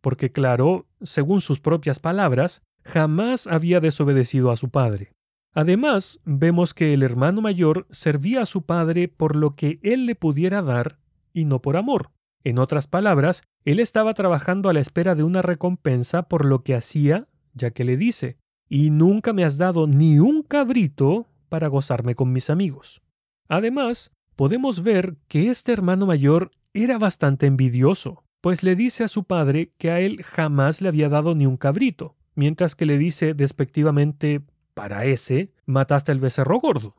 porque 0.00 0.32
claro, 0.32 0.86
según 1.00 1.40
sus 1.40 1.60
propias 1.60 2.00
palabras, 2.00 2.62
jamás 2.82 3.46
había 3.46 3.80
desobedecido 3.80 4.50
a 4.50 4.56
su 4.56 4.70
padre. 4.70 5.12
Además, 5.52 6.20
vemos 6.24 6.74
que 6.74 6.92
el 6.92 7.02
hermano 7.02 7.40
mayor 7.40 7.86
servía 7.90 8.42
a 8.42 8.46
su 8.46 8.62
padre 8.62 9.08
por 9.08 9.36
lo 9.36 9.56
que 9.56 9.80
él 9.82 10.06
le 10.06 10.14
pudiera 10.14 10.62
dar 10.62 10.98
y 11.32 11.44
no 11.44 11.60
por 11.60 11.76
amor. 11.76 12.10
En 12.42 12.58
otras 12.58 12.86
palabras, 12.86 13.42
él 13.64 13.80
estaba 13.80 14.14
trabajando 14.14 14.68
a 14.68 14.72
la 14.72 14.80
espera 14.80 15.14
de 15.14 15.22
una 15.22 15.42
recompensa 15.42 16.22
por 16.22 16.44
lo 16.44 16.62
que 16.62 16.74
hacía, 16.74 17.28
ya 17.52 17.70
que 17.70 17.84
le 17.84 17.96
dice, 17.96 18.38
y 18.70 18.90
nunca 18.90 19.34
me 19.34 19.44
has 19.44 19.58
dado 19.58 19.86
ni 19.88 20.20
un 20.20 20.42
cabrito 20.42 21.26
para 21.48 21.66
gozarme 21.66 22.14
con 22.14 22.32
mis 22.32 22.48
amigos. 22.48 23.02
Además, 23.48 24.12
podemos 24.36 24.82
ver 24.84 25.18
que 25.26 25.50
este 25.50 25.72
hermano 25.72 26.06
mayor 26.06 26.52
era 26.72 26.96
bastante 26.96 27.46
envidioso, 27.46 28.24
pues 28.40 28.62
le 28.62 28.76
dice 28.76 29.02
a 29.02 29.08
su 29.08 29.24
padre 29.24 29.72
que 29.76 29.90
a 29.90 29.98
él 30.00 30.22
jamás 30.22 30.80
le 30.80 30.88
había 30.88 31.08
dado 31.08 31.34
ni 31.34 31.46
un 31.46 31.56
cabrito, 31.56 32.16
mientras 32.36 32.76
que 32.76 32.86
le 32.86 32.96
dice 32.96 33.34
despectivamente, 33.34 34.40
para 34.72 35.04
ese, 35.04 35.52
mataste 35.66 36.12
el 36.12 36.20
becerro 36.20 36.60
gordo. 36.60 36.94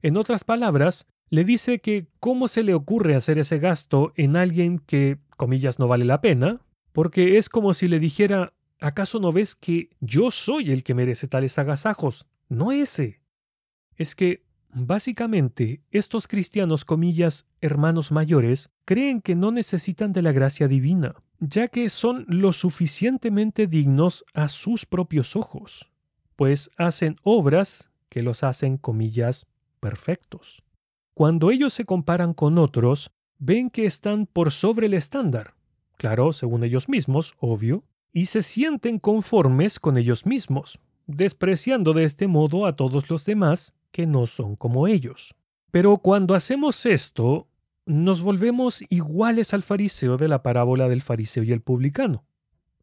En 0.00 0.16
otras 0.16 0.44
palabras, 0.44 1.06
le 1.28 1.44
dice 1.44 1.80
que 1.80 2.06
cómo 2.20 2.46
se 2.46 2.62
le 2.62 2.72
ocurre 2.72 3.16
hacer 3.16 3.38
ese 3.38 3.58
gasto 3.58 4.12
en 4.14 4.36
alguien 4.36 4.78
que, 4.78 5.18
comillas, 5.36 5.80
no 5.80 5.88
vale 5.88 6.04
la 6.04 6.20
pena, 6.20 6.60
porque 6.92 7.36
es 7.36 7.48
como 7.48 7.74
si 7.74 7.88
le 7.88 7.98
dijera, 7.98 8.52
¿acaso 8.80 9.20
no 9.20 9.32
ves 9.32 9.54
que 9.54 9.90
yo 10.00 10.30
soy 10.30 10.70
el 10.70 10.82
que 10.82 10.94
merece 10.94 11.28
tales 11.28 11.58
agasajos, 11.58 12.26
no 12.48 12.72
ese? 12.72 13.20
Es 13.96 14.14
que, 14.14 14.44
básicamente, 14.68 15.82
estos 15.90 16.28
cristianos, 16.28 16.84
comillas, 16.84 17.46
hermanos 17.60 18.12
mayores, 18.12 18.70
creen 18.84 19.20
que 19.22 19.34
no 19.34 19.50
necesitan 19.50 20.12
de 20.12 20.22
la 20.22 20.32
gracia 20.32 20.68
divina, 20.68 21.14
ya 21.38 21.68
que 21.68 21.88
son 21.88 22.24
lo 22.28 22.52
suficientemente 22.52 23.66
dignos 23.66 24.24
a 24.34 24.48
sus 24.48 24.86
propios 24.86 25.36
ojos, 25.36 25.90
pues 26.36 26.70
hacen 26.76 27.16
obras 27.22 27.90
que 28.08 28.22
los 28.22 28.42
hacen, 28.42 28.76
comillas, 28.76 29.46
perfectos. 29.80 30.62
Cuando 31.14 31.50
ellos 31.50 31.72
se 31.72 31.84
comparan 31.84 32.34
con 32.34 32.58
otros, 32.58 33.10
ven 33.38 33.70
que 33.70 33.86
están 33.86 34.26
por 34.26 34.52
sobre 34.52 34.86
el 34.86 34.94
estándar, 34.94 35.54
claro, 35.96 36.32
según 36.32 36.64
ellos 36.64 36.88
mismos, 36.88 37.34
obvio, 37.38 37.84
y 38.16 38.24
se 38.24 38.40
sienten 38.40 38.98
conformes 38.98 39.78
con 39.78 39.98
ellos 39.98 40.24
mismos, 40.24 40.80
despreciando 41.06 41.92
de 41.92 42.04
este 42.04 42.28
modo 42.28 42.64
a 42.64 42.74
todos 42.74 43.10
los 43.10 43.26
demás 43.26 43.74
que 43.90 44.06
no 44.06 44.26
son 44.26 44.56
como 44.56 44.88
ellos. 44.88 45.34
Pero 45.70 45.98
cuando 45.98 46.34
hacemos 46.34 46.86
esto, 46.86 47.46
nos 47.84 48.22
volvemos 48.22 48.82
iguales 48.88 49.52
al 49.52 49.62
fariseo 49.62 50.16
de 50.16 50.28
la 50.28 50.42
parábola 50.42 50.88
del 50.88 51.02
fariseo 51.02 51.42
y 51.42 51.52
el 51.52 51.60
publicano. 51.60 52.24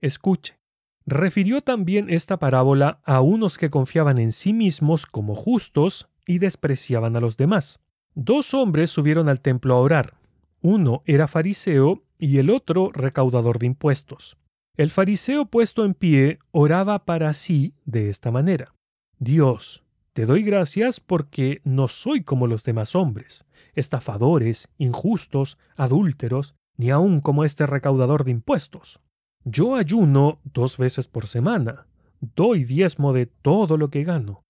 Escuche. 0.02 0.60
Refirió 1.08 1.62
también 1.62 2.12
esta 2.12 2.38
parábola 2.38 3.02
a 3.04 3.22
unos 3.22 3.58
que 3.58 3.72
confiaban 3.72 4.20
en 4.20 4.34
sí 4.34 4.54
mismos 4.54 5.08
como 5.08 5.34
justos 5.34 6.10
y 6.28 6.38
despreciaban 6.38 7.16
a 7.16 7.20
los 7.20 7.38
demás. 7.38 7.80
Dos 8.14 8.54
hombres 8.54 8.92
subieron 8.92 9.28
al 9.30 9.42
templo 9.42 9.74
a 9.74 9.80
orar. 9.80 10.14
Uno 10.62 11.02
era 11.08 11.28
fariseo 11.28 12.04
y 12.20 12.38
el 12.38 12.52
otro 12.52 12.92
recaudador 12.94 13.58
de 13.58 13.66
impuestos. 13.66 14.38
El 14.76 14.90
fariseo 14.90 15.46
puesto 15.46 15.86
en 15.86 15.94
pie 15.94 16.40
oraba 16.52 17.06
para 17.06 17.32
sí 17.36 17.76
de 17.86 18.10
esta 18.10 18.32
manera. 18.32 18.74
Dios, 19.20 19.84
te 20.14 20.26
doy 20.26 20.42
gracias 20.42 21.00
porque 21.00 21.62
no 21.64 21.88
soy 21.88 22.24
como 22.24 22.48
los 22.48 22.64
demás 22.64 22.96
hombres, 22.96 23.46
estafadores, 23.76 24.70
injustos, 24.80 25.60
adúlteros, 25.76 26.56
ni 26.76 26.90
aun 26.90 27.20
como 27.20 27.44
este 27.44 27.68
recaudador 27.68 28.24
de 28.24 28.32
impuestos. 28.32 29.00
Yo 29.44 29.76
ayuno 29.76 30.40
dos 30.44 30.78
veces 30.78 31.08
por 31.08 31.28
semana, 31.28 31.86
doy 32.20 32.64
diezmo 32.64 33.14
de 33.14 33.28
todo 33.28 33.78
lo 33.78 33.92
que 33.92 34.04
gano. 34.04 34.42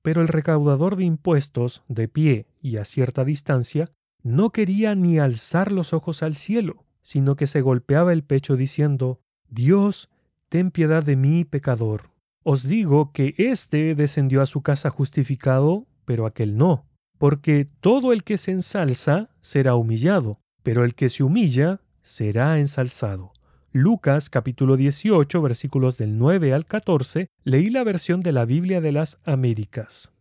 Pero 0.00 0.20
el 0.20 0.28
recaudador 0.28 0.94
de 0.94 1.06
impuestos, 1.06 1.82
de 1.88 2.06
pie 2.06 2.46
y 2.60 2.76
a 2.76 2.84
cierta 2.84 3.24
distancia, 3.24 3.90
no 4.22 4.50
quería 4.50 4.94
ni 4.94 5.18
alzar 5.18 5.72
los 5.72 5.92
ojos 5.92 6.22
al 6.22 6.36
cielo, 6.36 6.84
sino 7.00 7.34
que 7.34 7.48
se 7.48 7.62
golpeaba 7.62 8.12
el 8.12 8.22
pecho 8.22 8.54
diciendo, 8.54 9.18
Dios, 9.52 10.08
ten 10.48 10.70
piedad 10.70 11.04
de 11.04 11.14
mí, 11.14 11.44
pecador. 11.44 12.10
Os 12.42 12.66
digo 12.66 13.12
que 13.12 13.34
éste 13.36 13.94
descendió 13.94 14.40
a 14.40 14.46
su 14.46 14.62
casa 14.62 14.88
justificado, 14.88 15.86
pero 16.06 16.24
aquel 16.24 16.56
no, 16.56 16.86
porque 17.18 17.66
todo 17.80 18.14
el 18.14 18.24
que 18.24 18.38
se 18.38 18.50
ensalza 18.50 19.28
será 19.42 19.74
humillado, 19.74 20.40
pero 20.62 20.84
el 20.84 20.94
que 20.94 21.10
se 21.10 21.22
humilla 21.22 21.82
será 22.00 22.58
ensalzado. 22.58 23.34
Lucas 23.72 24.30
capítulo 24.30 24.78
18 24.78 25.42
versículos 25.42 25.98
del 25.98 26.16
9 26.16 26.54
al 26.54 26.64
14, 26.64 27.28
leí 27.44 27.68
la 27.68 27.84
versión 27.84 28.20
de 28.22 28.32
la 28.32 28.46
Biblia 28.46 28.80
de 28.80 28.92
las 28.92 29.20
Américas. 29.24 30.12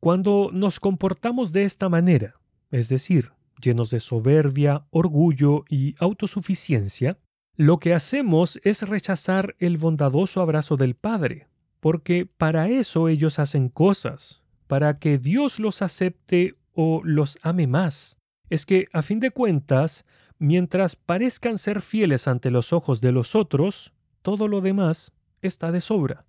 Cuando 0.00 0.50
nos 0.52 0.80
comportamos 0.80 1.52
de 1.52 1.62
esta 1.62 1.88
manera, 1.88 2.34
es 2.72 2.88
decir, 2.88 3.30
llenos 3.62 3.90
de 3.90 4.00
soberbia, 4.00 4.86
orgullo 4.90 5.64
y 5.70 5.94
autosuficiencia, 5.98 7.18
lo 7.56 7.78
que 7.78 7.94
hacemos 7.94 8.58
es 8.64 8.82
rechazar 8.82 9.54
el 9.58 9.78
bondadoso 9.78 10.40
abrazo 10.40 10.76
del 10.76 10.94
Padre, 10.94 11.46
porque 11.80 12.26
para 12.26 12.68
eso 12.68 13.08
ellos 13.08 13.38
hacen 13.38 13.68
cosas, 13.68 14.42
para 14.66 14.94
que 14.94 15.18
Dios 15.18 15.58
los 15.60 15.82
acepte 15.82 16.56
o 16.72 17.00
los 17.04 17.38
ame 17.42 17.66
más. 17.66 18.18
Es 18.50 18.66
que, 18.66 18.86
a 18.92 19.02
fin 19.02 19.20
de 19.20 19.30
cuentas, 19.30 20.04
mientras 20.38 20.96
parezcan 20.96 21.58
ser 21.58 21.80
fieles 21.80 22.26
ante 22.26 22.50
los 22.50 22.72
ojos 22.72 23.00
de 23.00 23.12
los 23.12 23.36
otros, 23.36 23.92
todo 24.22 24.48
lo 24.48 24.60
demás 24.60 25.12
está 25.40 25.70
de 25.70 25.80
sobra. 25.80 26.26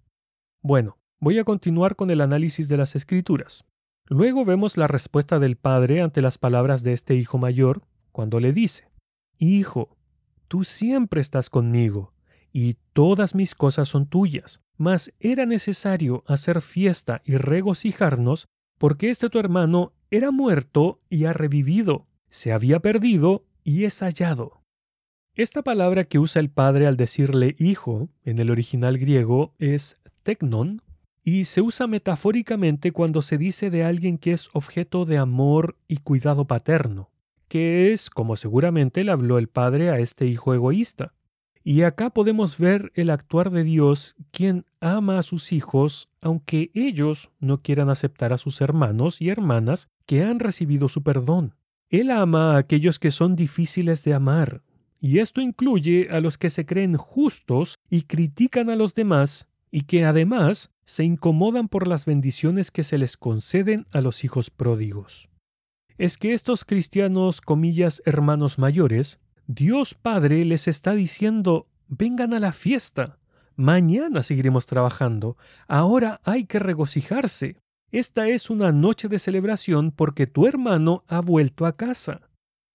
Bueno, 0.62 0.98
voy 1.20 1.39
a 1.39 1.44
continuar 1.44 1.96
con 1.96 2.12
el 2.12 2.22
análisis 2.22 2.67
de 2.67 2.77
las 2.77 2.96
escrituras. 2.96 3.65
Luego 4.08 4.46
vemos 4.46 4.77
la 4.77 4.88
respuesta 4.88 5.39
del 5.39 5.55
padre 5.55 6.01
ante 6.01 6.22
las 6.22 6.38
palabras 6.38 6.84
de 6.84 6.94
este 6.94 7.15
hijo 7.15 7.39
mayor, 7.39 7.82
cuando 8.12 8.39
le 8.39 8.53
dice, 8.53 8.89
Hijo, 9.39 9.98
tú 10.48 10.64
siempre 10.64 11.22
estás 11.22 11.50
conmigo, 11.50 12.14
y 12.52 12.78
todas 12.94 13.36
mis 13.36 13.56
cosas 13.56 13.90
son 13.90 14.08
tuyas, 14.08 14.62
mas 14.78 15.14
era 15.20 15.46
necesario 15.46 16.24
hacer 16.28 16.62
fiesta 16.62 17.22
y 17.25 17.36
regocijarnos, 17.36 18.48
porque 18.78 19.10
este 19.10 19.30
tu 19.30 19.40
hermano 19.40 19.94
era 20.10 20.32
muerto 20.32 21.02
y 21.10 21.25
ha 21.25 21.34
revivido, 21.34 22.08
se 22.30 22.54
había 22.54 22.80
perdido 22.80 23.46
y 23.64 23.86
es 23.86 24.00
hallado. 24.00 24.62
Esta 25.36 25.64
palabra 25.64 26.06
que 26.06 26.18
usa 26.18 26.40
el 26.40 26.50
padre 26.50 26.88
al 26.88 26.96
decirle 26.96 27.56
hijo 27.60 28.08
en 28.24 28.40
el 28.40 28.50
original 28.50 28.98
griego 28.98 29.54
es 29.60 29.98
teknon 30.24 30.82
y 31.25 31.46
se 31.46 31.60
usa 31.60 31.88
metafóricamente 31.88 32.94
cuando 32.94 33.22
se 33.22 33.38
dice 33.38 33.70
de 33.70 33.84
alguien 33.84 34.18
que 34.18 34.32
es 34.32 34.50
objeto 34.54 35.04
de 35.04 35.18
amor 35.18 35.78
y 35.90 35.98
cuidado 35.98 36.46
paterno, 36.46 37.10
que 37.48 37.94
es 37.94 38.10
como 38.10 38.36
seguramente 38.36 39.04
le 39.04 39.12
habló 39.12 39.38
el 39.38 39.48
padre 39.48 39.90
a 39.90 40.00
este 40.00 40.25
hijo 40.25 40.54
egoísta. 40.54 41.14
Y 41.64 41.82
acá 41.82 42.12
podemos 42.12 42.60
ver 42.60 42.92
el 42.94 43.10
actuar 43.10 43.50
de 43.50 43.64
Dios, 43.64 44.16
quien 44.32 44.66
ama 44.82 45.18
a 45.18 45.24
sus 45.24 45.52
hijos, 45.52 46.10
aunque 46.22 46.70
ellos 46.75 47.32
no 47.40 47.64
quieran 47.64 47.90
aceptar 47.90 48.34
a 48.34 48.38
sus 48.38 48.62
hermanos 48.62 49.20
y 49.20 49.30
hermanas 49.30 49.90
que 50.06 50.24
han 50.24 50.40
recibido 50.40 50.90
su 50.90 51.02
perdón. 51.02 51.56
Él 51.90 52.12
ama 52.12 52.54
a 52.54 52.58
aquellos 52.58 53.00
que 53.00 53.10
son 53.10 53.36
difíciles 53.36 54.04
de 54.04 54.14
amar, 54.14 54.62
y 55.00 55.20
esto 55.20 55.42
incluye 55.42 56.08
a 56.12 56.20
los 56.20 56.38
que 56.38 56.50
se 56.50 56.66
creen 56.66 56.98
justos 56.98 57.80
y 57.90 58.04
critican 58.04 58.70
a 58.70 58.75
los 58.75 58.94
demás, 58.94 59.50
y 59.72 59.82
que 59.82 60.06
además 60.06 60.72
se 60.84 61.04
incomodan 61.04 61.68
por 61.68 61.88
las 61.88 62.06
bendiciones 62.06 62.72
que 62.72 62.84
se 62.84 62.98
les 62.98 63.18
conceden 63.18 63.88
a 63.92 64.02
los 64.02 64.24
hijos 64.24 64.50
pródigos. 64.50 65.30
Es 65.98 66.18
que 66.18 66.34
estos 66.34 66.66
cristianos, 66.66 67.40
comillas, 67.40 68.02
hermanos 68.06 68.60
mayores, 68.60 69.20
Dios 69.48 69.94
Padre 69.94 70.44
les 70.44 70.68
está 70.68 70.94
diciendo, 70.94 71.68
vengan 71.88 72.34
a 72.34 72.40
la 72.40 72.52
fiesta, 72.52 73.20
mañana 73.56 74.22
seguiremos 74.22 74.66
trabajando, 74.66 75.38
ahora 75.68 76.20
hay 76.25 76.46
que 76.46 76.60
regocijarse, 76.60 77.58
esta 77.92 78.28
es 78.28 78.50
una 78.50 78.74
noche 78.74 79.08
de 79.08 79.20
celebración 79.20 79.92
porque 79.92 80.28
tu 80.28 80.48
hermano 80.48 81.06
ha 81.08 81.22
vuelto 81.22 81.66
a 81.66 81.78
casa. 81.78 82.30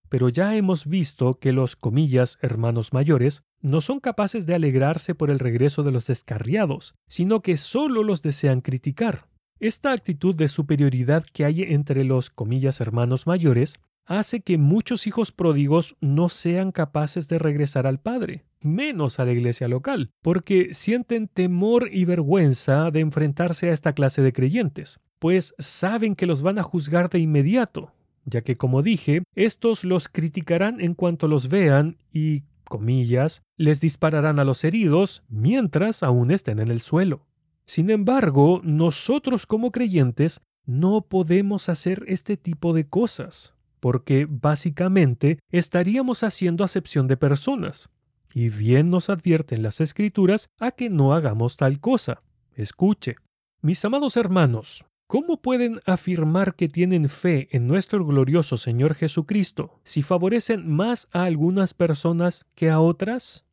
Pero 0.08 0.30
ya 0.30 0.56
hemos 0.56 0.86
visto 0.86 1.34
que 1.34 1.52
los 1.52 1.76
comillas 1.76 2.38
hermanos 2.40 2.94
mayores 2.94 3.42
no 3.60 3.82
son 3.82 4.00
capaces 4.00 4.46
de 4.46 4.54
alegrarse 4.54 5.14
por 5.14 5.30
el 5.30 5.38
regreso 5.38 5.82
de 5.82 5.92
los 5.92 6.06
descarriados, 6.06 6.94
sino 7.06 7.42
que 7.42 7.58
solo 7.58 8.02
los 8.02 8.22
desean 8.22 8.62
criticar. 8.62 9.29
Esta 9.60 9.92
actitud 9.92 10.34
de 10.34 10.48
superioridad 10.48 11.24
que 11.32 11.44
hay 11.44 11.62
entre 11.62 12.02
los 12.04 12.30
comillas 12.30 12.80
hermanos 12.80 13.26
mayores 13.26 13.74
hace 14.06 14.40
que 14.40 14.58
muchos 14.58 15.06
hijos 15.06 15.30
pródigos 15.30 15.96
no 16.00 16.28
sean 16.28 16.72
capaces 16.72 17.28
de 17.28 17.38
regresar 17.38 17.86
al 17.86 18.00
Padre, 18.00 18.44
menos 18.60 19.20
a 19.20 19.24
la 19.24 19.32
iglesia 19.32 19.68
local, 19.68 20.10
porque 20.22 20.74
sienten 20.74 21.28
temor 21.28 21.88
y 21.92 22.06
vergüenza 22.06 22.90
de 22.90 23.00
enfrentarse 23.00 23.70
a 23.70 23.72
esta 23.72 23.92
clase 23.92 24.22
de 24.22 24.32
creyentes 24.32 24.98
pues 25.20 25.54
saben 25.58 26.16
que 26.16 26.26
los 26.26 26.42
van 26.42 26.58
a 26.58 26.64
juzgar 26.64 27.10
de 27.10 27.20
inmediato, 27.20 27.92
ya 28.24 28.40
que, 28.40 28.56
como 28.56 28.82
dije, 28.82 29.22
estos 29.34 29.84
los 29.84 30.08
criticarán 30.08 30.80
en 30.80 30.94
cuanto 30.94 31.28
los 31.28 31.48
vean 31.48 31.98
y, 32.10 32.44
comillas, 32.64 33.42
les 33.56 33.80
dispararán 33.80 34.38
a 34.40 34.44
los 34.44 34.64
heridos 34.64 35.22
mientras 35.28 36.02
aún 36.02 36.30
estén 36.30 36.58
en 36.58 36.68
el 36.68 36.80
suelo. 36.80 37.26
Sin 37.70 37.88
embargo, 37.90 38.60
nosotros 38.64 39.46
como 39.46 39.70
creyentes 39.70 40.40
no 40.66 41.02
podemos 41.02 41.68
hacer 41.68 42.02
este 42.08 42.36
tipo 42.36 42.72
de 42.72 42.88
cosas, 42.88 43.54
porque 43.78 44.26
básicamente 44.28 45.38
estaríamos 45.52 46.24
haciendo 46.24 46.64
acepción 46.64 47.06
de 47.06 47.16
personas. 47.16 47.88
Y 48.34 48.48
bien 48.48 48.90
nos 48.90 49.08
advierten 49.08 49.62
las 49.62 49.80
escrituras 49.80 50.48
a 50.58 50.72
que 50.72 50.90
no 50.90 51.14
hagamos 51.14 51.56
tal 51.56 51.78
cosa. 51.78 52.24
Escuche, 52.56 53.14
mis 53.62 53.84
amados 53.84 54.16
hermanos, 54.16 54.84
¿cómo 55.06 55.40
pueden 55.40 55.78
afirmar 55.86 56.56
que 56.56 56.66
tienen 56.66 57.08
fe 57.08 57.46
en 57.52 57.68
nuestro 57.68 58.04
glorioso 58.04 58.56
Señor 58.56 58.96
Jesucristo 58.96 59.78
si 59.84 60.02
favorecen 60.02 60.68
más 60.68 61.06
a 61.12 61.22
algunas 61.22 61.72
personas 61.72 62.46
que 62.56 62.68
a 62.68 62.80
otras? 62.80 63.44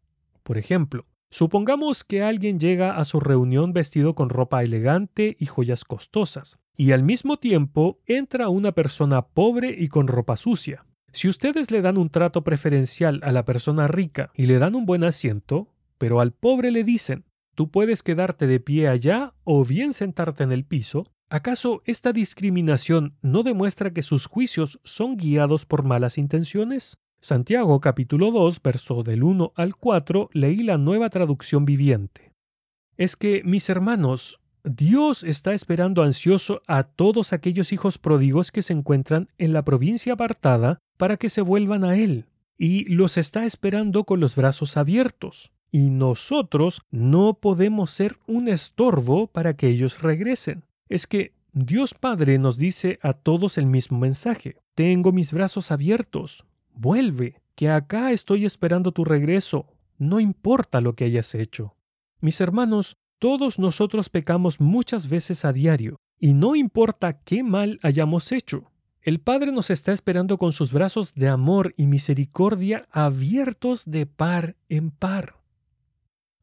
Por 0.42 0.58
ejemplo, 0.58 1.06
supongamos 1.30 2.04
que 2.04 2.24
alguien 2.24 2.60
llega 2.60 2.98
a 2.98 3.06
su 3.06 3.20
reunión 3.20 3.74
vestido 3.74 4.16
con 4.16 4.30
ropa 4.30 4.64
elegante 4.64 5.36
y 5.40 5.46
joyas 5.46 5.84
costosas, 5.84 6.58
y 6.76 6.92
al 6.92 7.04
mismo 7.04 7.38
tiempo 7.38 8.00
entra 8.06 8.50
una 8.50 8.72
persona 8.72 9.28
pobre 9.28 9.76
y 9.78 9.88
con 9.88 10.08
ropa 10.08 10.38
sucia. 10.38 10.86
Si 11.12 11.28
ustedes 11.28 11.72
le 11.72 11.82
dan 11.82 11.98
un 11.98 12.10
trato 12.10 12.44
preferencial 12.44 13.22
a 13.24 13.32
la 13.32 13.46
persona 13.46 13.88
rica 13.88 14.32
y 14.36 14.46
le 14.46 14.60
dan 14.60 14.76
un 14.76 14.86
buen 14.86 15.04
asiento, 15.04 15.74
pero 15.98 16.20
al 16.20 16.32
pobre 16.32 16.72
le 16.72 16.84
dicen, 16.84 17.26
tú 17.56 17.72
puedes 17.72 18.04
quedarte 18.04 18.46
de 18.46 18.60
pie 18.60 18.88
allá 18.88 19.34
o 19.44 19.66
bien 19.66 19.94
sentarte 19.94 20.44
en 20.44 20.52
el 20.52 20.64
piso, 20.64 21.12
¿acaso 21.30 21.82
esta 21.86 22.14
discriminación 22.14 23.18
no 23.22 23.42
demuestra 23.42 23.92
que 23.92 24.04
sus 24.04 24.28
juicios 24.28 24.80
son 24.84 25.18
guiados 25.18 25.66
por 25.66 25.84
malas 25.84 26.18
intenciones? 26.18 27.00
Santiago 27.20 27.82
capítulo 27.82 28.32
2, 28.32 28.62
verso 28.62 29.04
del 29.04 29.24
1 29.24 29.54
al 29.56 29.76
4, 29.76 30.30
leí 30.34 30.58
la 30.58 30.78
nueva 30.78 31.10
traducción 31.10 31.66
viviente. 31.66 32.32
Es 32.96 33.16
que, 33.16 33.42
mis 33.44 33.70
hermanos, 33.70 34.40
Dios 34.64 35.24
está 35.24 35.54
esperando 35.54 36.04
ansioso 36.04 36.62
a 36.68 36.84
todos 36.84 37.34
aquellos 37.34 37.72
hijos 37.74 37.98
pródigos 37.98 38.52
que 38.52 38.62
se 38.62 38.74
encuentran 38.74 39.30
en 39.38 39.54
la 39.54 39.64
provincia 39.64 40.14
apartada 40.14 40.80
para 40.98 41.18
que 41.18 41.30
se 41.30 41.42
vuelvan 41.42 41.84
a 41.84 41.98
Él, 41.98 42.26
y 42.58 42.86
los 42.86 43.18
está 43.18 43.46
esperando 43.46 44.04
con 44.04 44.20
los 44.20 44.36
brazos 44.36 44.78
abiertos. 44.78 45.52
Y 45.72 45.90
nosotros 45.90 46.82
no 46.92 47.36
podemos 47.36 47.92
ser 47.92 48.18
un 48.28 48.48
estorbo 48.48 49.28
para 49.28 49.56
que 49.56 49.68
ellos 49.68 50.02
regresen. 50.02 50.64
Es 50.88 51.08
que 51.08 51.34
Dios 51.54 51.94
Padre 51.94 52.38
nos 52.38 52.58
dice 52.58 53.00
a 53.02 53.14
todos 53.14 53.58
el 53.58 53.66
mismo 53.66 53.98
mensaje. 53.98 54.58
Tengo 54.76 55.12
mis 55.12 55.34
brazos 55.34 55.72
abiertos. 55.72 56.46
Vuelve, 56.80 57.42
que 57.56 57.70
acá 57.70 58.12
estoy 58.12 58.46
esperando 58.46 58.92
tu 58.92 59.04
regreso. 59.04 59.66
No 59.98 60.20
importa 60.20 60.80
lo 60.80 60.94
que 60.94 61.06
hayas 61.06 61.34
hecho. 61.34 61.76
Mis 62.20 62.40
hermanos, 62.40 62.98
todos 63.18 63.58
nosotros 63.58 64.10
pecamos 64.10 64.60
muchas 64.60 65.10
veces 65.10 65.44
a 65.44 65.54
diario, 65.54 65.98
y 66.20 66.34
no 66.34 66.56
importa 66.56 67.20
qué 67.24 67.42
mal 67.42 67.80
hayamos 67.82 68.32
hecho. 68.32 68.72
El 69.02 69.20
Padre 69.20 69.52
nos 69.52 69.72
está 69.72 69.92
esperando 69.92 70.38
con 70.38 70.52
sus 70.52 70.72
brazos 70.72 71.16
de 71.16 71.30
amor 71.30 71.74
y 71.78 71.88
misericordia 71.88 72.88
abiertos 72.92 73.90
de 73.90 74.06
par 74.06 74.56
en 74.70 74.92
par. 74.92 75.42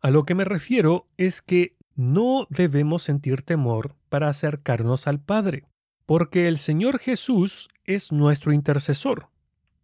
A 0.00 0.10
lo 0.10 0.24
que 0.24 0.34
me 0.34 0.44
refiero 0.44 1.06
es 1.16 1.42
que 1.42 1.76
no 1.94 2.48
debemos 2.50 3.04
sentir 3.04 3.42
temor 3.42 3.94
para 4.08 4.28
acercarnos 4.28 5.06
al 5.06 5.20
Padre, 5.20 5.68
porque 6.06 6.48
el 6.48 6.58
Señor 6.58 6.98
Jesús 6.98 7.68
es 7.84 8.10
nuestro 8.10 8.52
intercesor. 8.52 9.28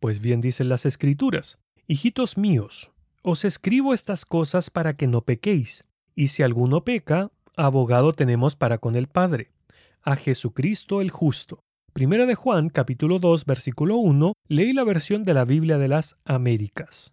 Pues 0.00 0.20
bien 0.20 0.40
dicen 0.40 0.70
las 0.70 0.86
Escrituras, 0.86 1.58
Hijitos 1.86 2.38
míos, 2.38 2.90
os 3.22 3.44
escribo 3.44 3.92
estas 3.92 4.24
cosas 4.24 4.70
para 4.70 4.94
que 4.94 5.06
no 5.06 5.20
pequéis. 5.22 5.88
Y 6.14 6.28
si 6.28 6.42
alguno 6.42 6.84
peca, 6.84 7.30
abogado 7.54 8.14
tenemos 8.14 8.56
para 8.56 8.78
con 8.78 8.96
el 8.96 9.08
Padre, 9.08 9.50
a 10.02 10.16
Jesucristo 10.16 11.02
el 11.02 11.10
justo. 11.10 11.60
Primera 11.92 12.24
de 12.24 12.34
Juan, 12.34 12.70
capítulo 12.70 13.18
2, 13.18 13.44
versículo 13.44 13.96
1, 13.96 14.32
leí 14.48 14.72
la 14.72 14.84
versión 14.84 15.22
de 15.24 15.34
la 15.34 15.44
Biblia 15.44 15.76
de 15.76 15.88
las 15.88 16.16
Américas. 16.24 17.12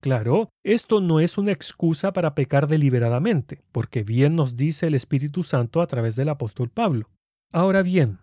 Claro, 0.00 0.48
esto 0.64 1.00
no 1.00 1.20
es 1.20 1.38
una 1.38 1.52
excusa 1.52 2.12
para 2.12 2.34
pecar 2.34 2.66
deliberadamente, 2.66 3.62
porque 3.70 4.02
bien 4.02 4.34
nos 4.34 4.56
dice 4.56 4.88
el 4.88 4.94
Espíritu 4.94 5.44
Santo 5.44 5.80
a 5.80 5.86
través 5.86 6.16
del 6.16 6.28
apóstol 6.28 6.70
Pablo. 6.70 7.08
Ahora 7.52 7.82
bien, 7.82 8.18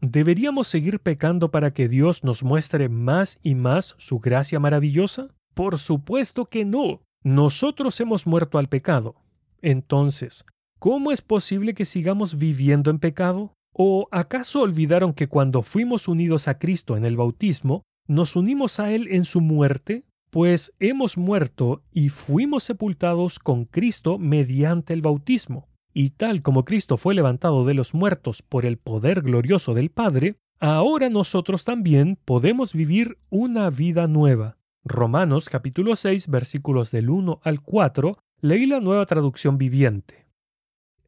¿deberíamos 0.00 0.68
seguir 0.68 1.00
pecando 1.00 1.50
para 1.50 1.72
que 1.72 1.88
Dios 1.88 2.24
nos 2.24 2.42
muestre 2.42 2.88
más 2.88 3.38
y 3.42 3.54
más 3.54 3.94
su 3.98 4.18
gracia 4.18 4.60
maravillosa? 4.60 5.28
Por 5.54 5.78
supuesto 5.78 6.46
que 6.46 6.64
no. 6.64 7.00
Nosotros 7.22 8.00
hemos 8.00 8.26
muerto 8.26 8.58
al 8.58 8.68
pecado, 8.68 9.16
entonces, 9.62 10.44
¿cómo 10.78 11.10
es 11.10 11.22
posible 11.22 11.74
que 11.74 11.84
sigamos 11.84 12.38
viviendo 12.38 12.90
en 12.90 12.98
pecado? 12.98 13.54
¿O 13.72 14.08
acaso 14.10 14.62
olvidaron 14.62 15.12
que 15.12 15.28
cuando 15.28 15.62
fuimos 15.62 16.08
unidos 16.08 16.48
a 16.48 16.58
Cristo 16.58 16.96
en 16.96 17.04
el 17.04 17.16
bautismo, 17.16 17.82
nos 18.06 18.36
unimos 18.36 18.78
a 18.80 18.92
Él 18.92 19.08
en 19.10 19.24
su 19.24 19.40
muerte? 19.40 20.04
Pues 20.30 20.72
hemos 20.78 21.16
muerto 21.16 21.82
y 21.92 22.10
fuimos 22.10 22.64
sepultados 22.64 23.38
con 23.38 23.64
Cristo 23.64 24.18
mediante 24.18 24.92
el 24.92 25.02
bautismo. 25.02 25.68
Y 25.98 26.10
tal 26.10 26.42
como 26.42 26.66
Cristo 26.66 26.98
fue 26.98 27.14
levantado 27.14 27.64
de 27.64 27.72
los 27.72 27.94
muertos 27.94 28.42
por 28.42 28.66
el 28.66 28.76
poder 28.76 29.22
glorioso 29.22 29.72
del 29.72 29.88
Padre, 29.88 30.36
ahora 30.60 31.08
nosotros 31.08 31.64
también 31.64 32.18
podemos 32.22 32.74
vivir 32.74 33.16
una 33.30 33.70
vida 33.70 34.06
nueva. 34.06 34.58
Romanos 34.84 35.48
capítulo 35.48 35.96
6 35.96 36.28
versículos 36.28 36.90
del 36.90 37.08
1 37.08 37.40
al 37.42 37.62
4 37.62 38.18
Leí 38.42 38.66
la 38.66 38.80
nueva 38.80 39.06
traducción 39.06 39.56
viviente. 39.56 40.26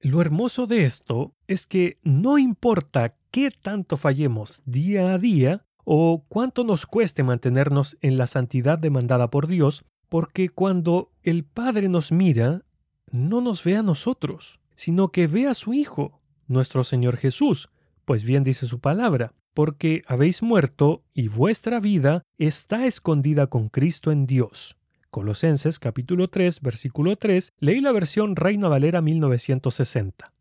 Lo 0.01 0.23
hermoso 0.23 0.67
de 0.67 0.87
esto 0.87 1.35
es 1.47 1.67
que 1.67 1.99
no 2.03 2.39
importa 2.39 3.15
qué 3.31 3.51
tanto 3.51 3.99
fallemos 3.99 4.63
día 4.65 5.13
a 5.13 5.19
día 5.19 5.67
o 5.85 6.25
cuánto 6.31 6.65
nos 6.65 6.87
cueste 6.87 7.23
mantenernos 7.23 7.99
en 8.01 8.17
la 8.17 8.27
santidad 8.27 8.79
demandada 8.79 9.29
por 9.29 9.49
Dios, 9.49 9.85
porque 10.09 10.49
cuando 10.49 11.11
el 11.23 11.45
Padre 11.45 11.91
nos 11.91 12.11
mira, 12.11 12.63
no 13.11 13.43
nos 13.43 13.63
ve 13.65 13.77
a 13.77 13.83
nosotros, 13.83 14.58
sino 14.79 15.11
que 15.11 15.27
ve 15.27 15.49
a 15.49 15.55
su 15.55 15.75
Hijo, 15.75 16.21
nuestro 16.47 16.85
Señor 16.85 17.17
Jesús, 17.17 17.69
pues 18.05 18.23
bien 18.23 18.45
dice 18.45 18.69
su 18.69 18.79
palabra, 18.79 19.35
porque 19.53 20.03
habéis 20.07 20.41
muerto 20.41 21.03
y 21.13 21.27
vuestra 21.27 21.81
vida 21.81 22.23
está 22.39 22.87
escondida 22.87 23.49
con 23.49 23.71
Cristo 23.71 24.13
en 24.13 24.25
Dios. 24.25 24.77
Colosenses 25.11 25.81
capítulo 25.81 26.29
3, 26.29 26.61
versículo 26.61 27.17
3, 27.17 27.55
leí 27.59 27.81
la 27.81 27.91
versión 27.91 28.37
Reina 28.37 28.69
Valera 28.69 29.03
1960. 29.03 30.33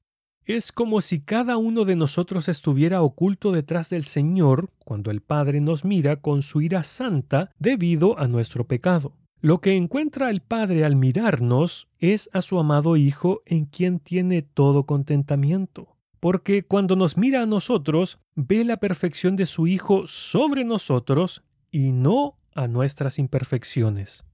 Es 0.45 0.71
como 0.71 1.01
si 1.01 1.19
cada 1.19 1.57
uno 1.57 1.83
de 1.83 1.95
nosotros 1.95 2.47
estuviera 2.47 3.01
oculto 3.01 3.51
detrás 3.51 3.89
del 3.89 4.05
Señor 4.05 4.69
cuando 4.85 5.09
el 5.09 5.21
Padre 5.21 5.61
nos 5.61 5.83
mira 5.83 6.17
con 6.17 6.43
su 6.43 6.61
ira 6.61 6.83
santa 6.83 7.49
debido 7.57 8.19
a 8.19 8.27
nuestro 8.27 8.67
pecado. 8.67 9.15
Lo 9.39 9.61
que 9.61 9.75
encuentra 9.75 10.31
el 10.31 10.41
Padre 10.41 10.83
al 10.83 10.95
mirarnos 10.95 11.87
es 11.99 12.29
a 12.33 12.41
su 12.41 12.57
amado 12.57 12.97
Hijo 12.97 13.43
en 13.45 13.65
quien 13.65 13.99
tiene 13.99 14.41
todo 14.41 14.85
contentamiento. 14.85 15.95
Porque 16.19 16.63
cuando 16.63 16.95
nos 16.95 17.17
mira 17.17 17.43
a 17.43 17.45
nosotros, 17.45 18.17
ve 18.33 18.63
la 18.63 18.77
perfección 18.77 19.35
de 19.35 19.45
su 19.45 19.67
Hijo 19.67 20.07
sobre 20.07 20.65
nosotros 20.65 21.43
y 21.69 21.91
no 21.91 22.39
a 22.55 22.67
nuestras 22.67 23.19
imperfecciones. 23.19 24.25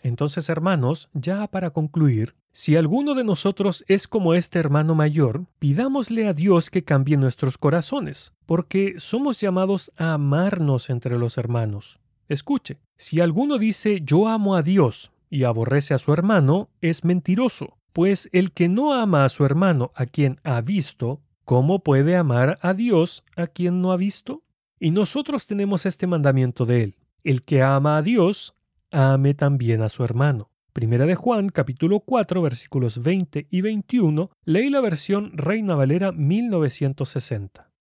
Entonces, 0.00 0.48
hermanos, 0.48 1.08
ya 1.12 1.48
para 1.48 1.70
concluir, 1.70 2.36
si 2.52 2.76
alguno 2.76 3.14
de 3.14 3.24
nosotros 3.24 3.84
es 3.88 4.06
como 4.06 4.34
este 4.34 4.60
hermano 4.60 4.94
mayor, 4.94 5.46
pidámosle 5.58 6.28
a 6.28 6.32
Dios 6.32 6.70
que 6.70 6.84
cambie 6.84 7.16
nuestros 7.16 7.58
corazones, 7.58 8.32
porque 8.46 8.94
somos 8.98 9.40
llamados 9.40 9.92
a 9.96 10.14
amarnos 10.14 10.88
entre 10.88 11.18
los 11.18 11.36
hermanos. 11.36 11.98
Escuche, 12.28 12.78
si 12.96 13.20
alguno 13.20 13.58
dice 13.58 14.00
yo 14.02 14.28
amo 14.28 14.56
a 14.56 14.62
Dios 14.62 15.12
y 15.30 15.44
aborrece 15.44 15.94
a 15.94 15.98
su 15.98 16.12
hermano, 16.12 16.70
es 16.80 17.04
mentiroso, 17.04 17.76
pues 17.92 18.28
el 18.32 18.52
que 18.52 18.68
no 18.68 18.92
ama 18.92 19.24
a 19.24 19.28
su 19.28 19.44
hermano 19.44 19.92
a 19.94 20.06
quien 20.06 20.40
ha 20.42 20.60
visto, 20.60 21.20
¿cómo 21.44 21.80
puede 21.80 22.16
amar 22.16 22.58
a 22.62 22.74
Dios 22.74 23.24
a 23.36 23.46
quien 23.46 23.80
no 23.80 23.92
ha 23.92 23.96
visto? 23.96 24.42
Y 24.78 24.90
nosotros 24.90 25.46
tenemos 25.46 25.86
este 25.86 26.06
mandamiento 26.06 26.66
de 26.66 26.82
él. 26.82 26.96
El 27.22 27.42
que 27.42 27.62
ama 27.62 27.96
a 27.96 28.02
Dios 28.02 28.54
ame 28.90 29.34
también 29.34 29.82
a 29.82 29.88
su 29.88 30.04
hermano. 30.04 30.50
Primera 30.72 31.06
de 31.06 31.14
Juan, 31.14 31.48
capítulo 31.48 32.00
4, 32.00 32.42
versículos 32.42 33.02
20 33.02 33.46
y 33.50 33.60
21, 33.62 34.30
leí 34.44 34.68
la 34.68 34.82
versión 34.82 35.30
Reina 35.32 35.74
Valera 35.74 36.12
1960. 36.12 37.72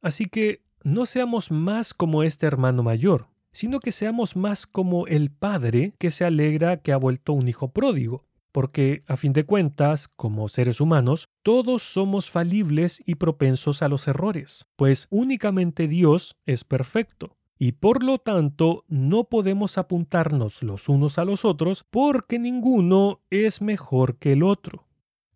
Así 0.00 0.26
que 0.26 0.62
no 0.84 1.06
seamos 1.06 1.50
más 1.50 1.92
como 1.92 2.22
este 2.22 2.46
hermano 2.46 2.84
mayor, 2.84 3.26
sino 3.56 3.80
que 3.80 3.90
seamos 3.90 4.36
más 4.36 4.66
como 4.66 5.06
el 5.06 5.30
padre 5.30 5.94
que 5.98 6.10
se 6.10 6.26
alegra 6.26 6.76
que 6.76 6.92
ha 6.92 6.98
vuelto 6.98 7.32
un 7.32 7.48
hijo 7.48 7.72
pródigo, 7.72 8.26
porque 8.52 9.02
a 9.06 9.16
fin 9.16 9.32
de 9.32 9.46
cuentas, 9.46 10.08
como 10.08 10.50
seres 10.50 10.78
humanos, 10.78 11.30
todos 11.42 11.82
somos 11.82 12.30
falibles 12.30 13.02
y 13.06 13.14
propensos 13.14 13.80
a 13.80 13.88
los 13.88 14.08
errores, 14.08 14.66
pues 14.76 15.06
únicamente 15.08 15.88
Dios 15.88 16.36
es 16.44 16.64
perfecto 16.64 17.38
y 17.58 17.72
por 17.72 18.02
lo 18.02 18.18
tanto 18.18 18.84
no 18.88 19.24
podemos 19.24 19.78
apuntarnos 19.78 20.62
los 20.62 20.90
unos 20.90 21.18
a 21.18 21.24
los 21.24 21.46
otros 21.46 21.82
porque 21.88 22.38
ninguno 22.38 23.22
es 23.30 23.62
mejor 23.62 24.18
que 24.18 24.34
el 24.34 24.42
otro. 24.42 24.86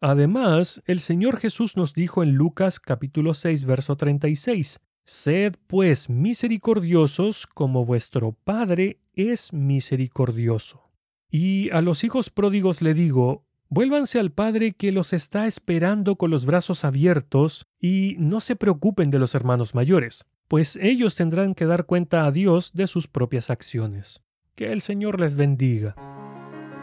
Además, 0.03 0.83
el 0.85 0.99
Señor 0.99 1.39
Jesús 1.39 1.75
nos 1.79 1.95
dijo 1.95 2.23
en 2.23 2.35
Lucas 2.35 2.81
capítulo 2.81 3.33
6 3.33 3.65
verso 3.65 3.97
36, 3.97 4.79
Sed 5.13 5.57
pues 5.67 6.09
misericordiosos 6.09 7.49
como 7.49 7.85
vuestro 7.85 8.31
Padre 8.31 9.01
es 9.13 9.53
misericordioso. 9.53 10.89
Y 11.29 11.69
a 11.71 11.81
los 11.81 12.05
hijos 12.05 12.31
pródigos 12.31 12.81
le 12.81 12.95
digo, 12.95 13.45
vuélvanse 13.69 14.21
al 14.21 14.31
Padre 14.31 14.71
que 14.71 14.93
los 14.93 15.13
está 15.13 15.49
esperando 15.49 16.15
con 16.15 16.31
los 16.31 16.47
brazos 16.47 16.85
abiertos 16.85 17.67
y 17.81 18.15
no 18.21 18.39
se 18.39 18.55
preocupen 18.55 19.11
de 19.11 19.19
los 19.19 19.35
hermanos 19.35 19.75
mayores, 19.75 20.27
pues 20.47 20.77
ellos 20.81 21.17
tendrán 21.17 21.57
que 21.57 21.67
dar 21.67 21.87
cuenta 21.87 22.25
a 22.25 22.31
Dios 22.31 22.73
de 22.73 22.87
sus 22.87 23.09
propias 23.09 23.51
acciones. 23.51 24.23
Que 24.55 24.71
el 24.71 24.81
Señor 24.81 25.21
les 25.21 25.35
bendiga. 25.35 26.20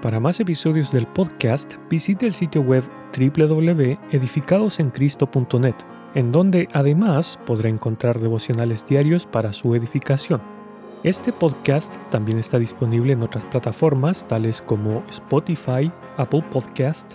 Para 0.08 0.22
más 0.22 0.40
episodios 0.40 0.94
del 0.94 1.06
podcast, 1.06 1.74
visite 1.90 2.28
el 2.28 2.32
sitio 2.32 2.62
web 2.62 2.82
www.edificadosencristo.net, 3.20 5.76
en 6.16 6.32
donde 6.32 6.70
además 6.72 7.38
podrá 7.46 7.68
encontrar 7.68 8.18
devocionales 8.18 8.86
diarios 8.86 9.26
para 9.26 9.52
su 9.52 9.76
edificación. 9.76 10.42
Este 11.04 11.34
podcast 11.34 11.98
también 12.10 12.40
está 12.40 12.58
disponible 12.58 13.12
en 13.12 13.22
otras 13.22 13.44
plataformas 13.48 14.26
tales 14.26 14.62
como 14.62 15.04
Spotify, 15.10 15.92
Apple 16.16 16.46
Podcast, 16.54 17.12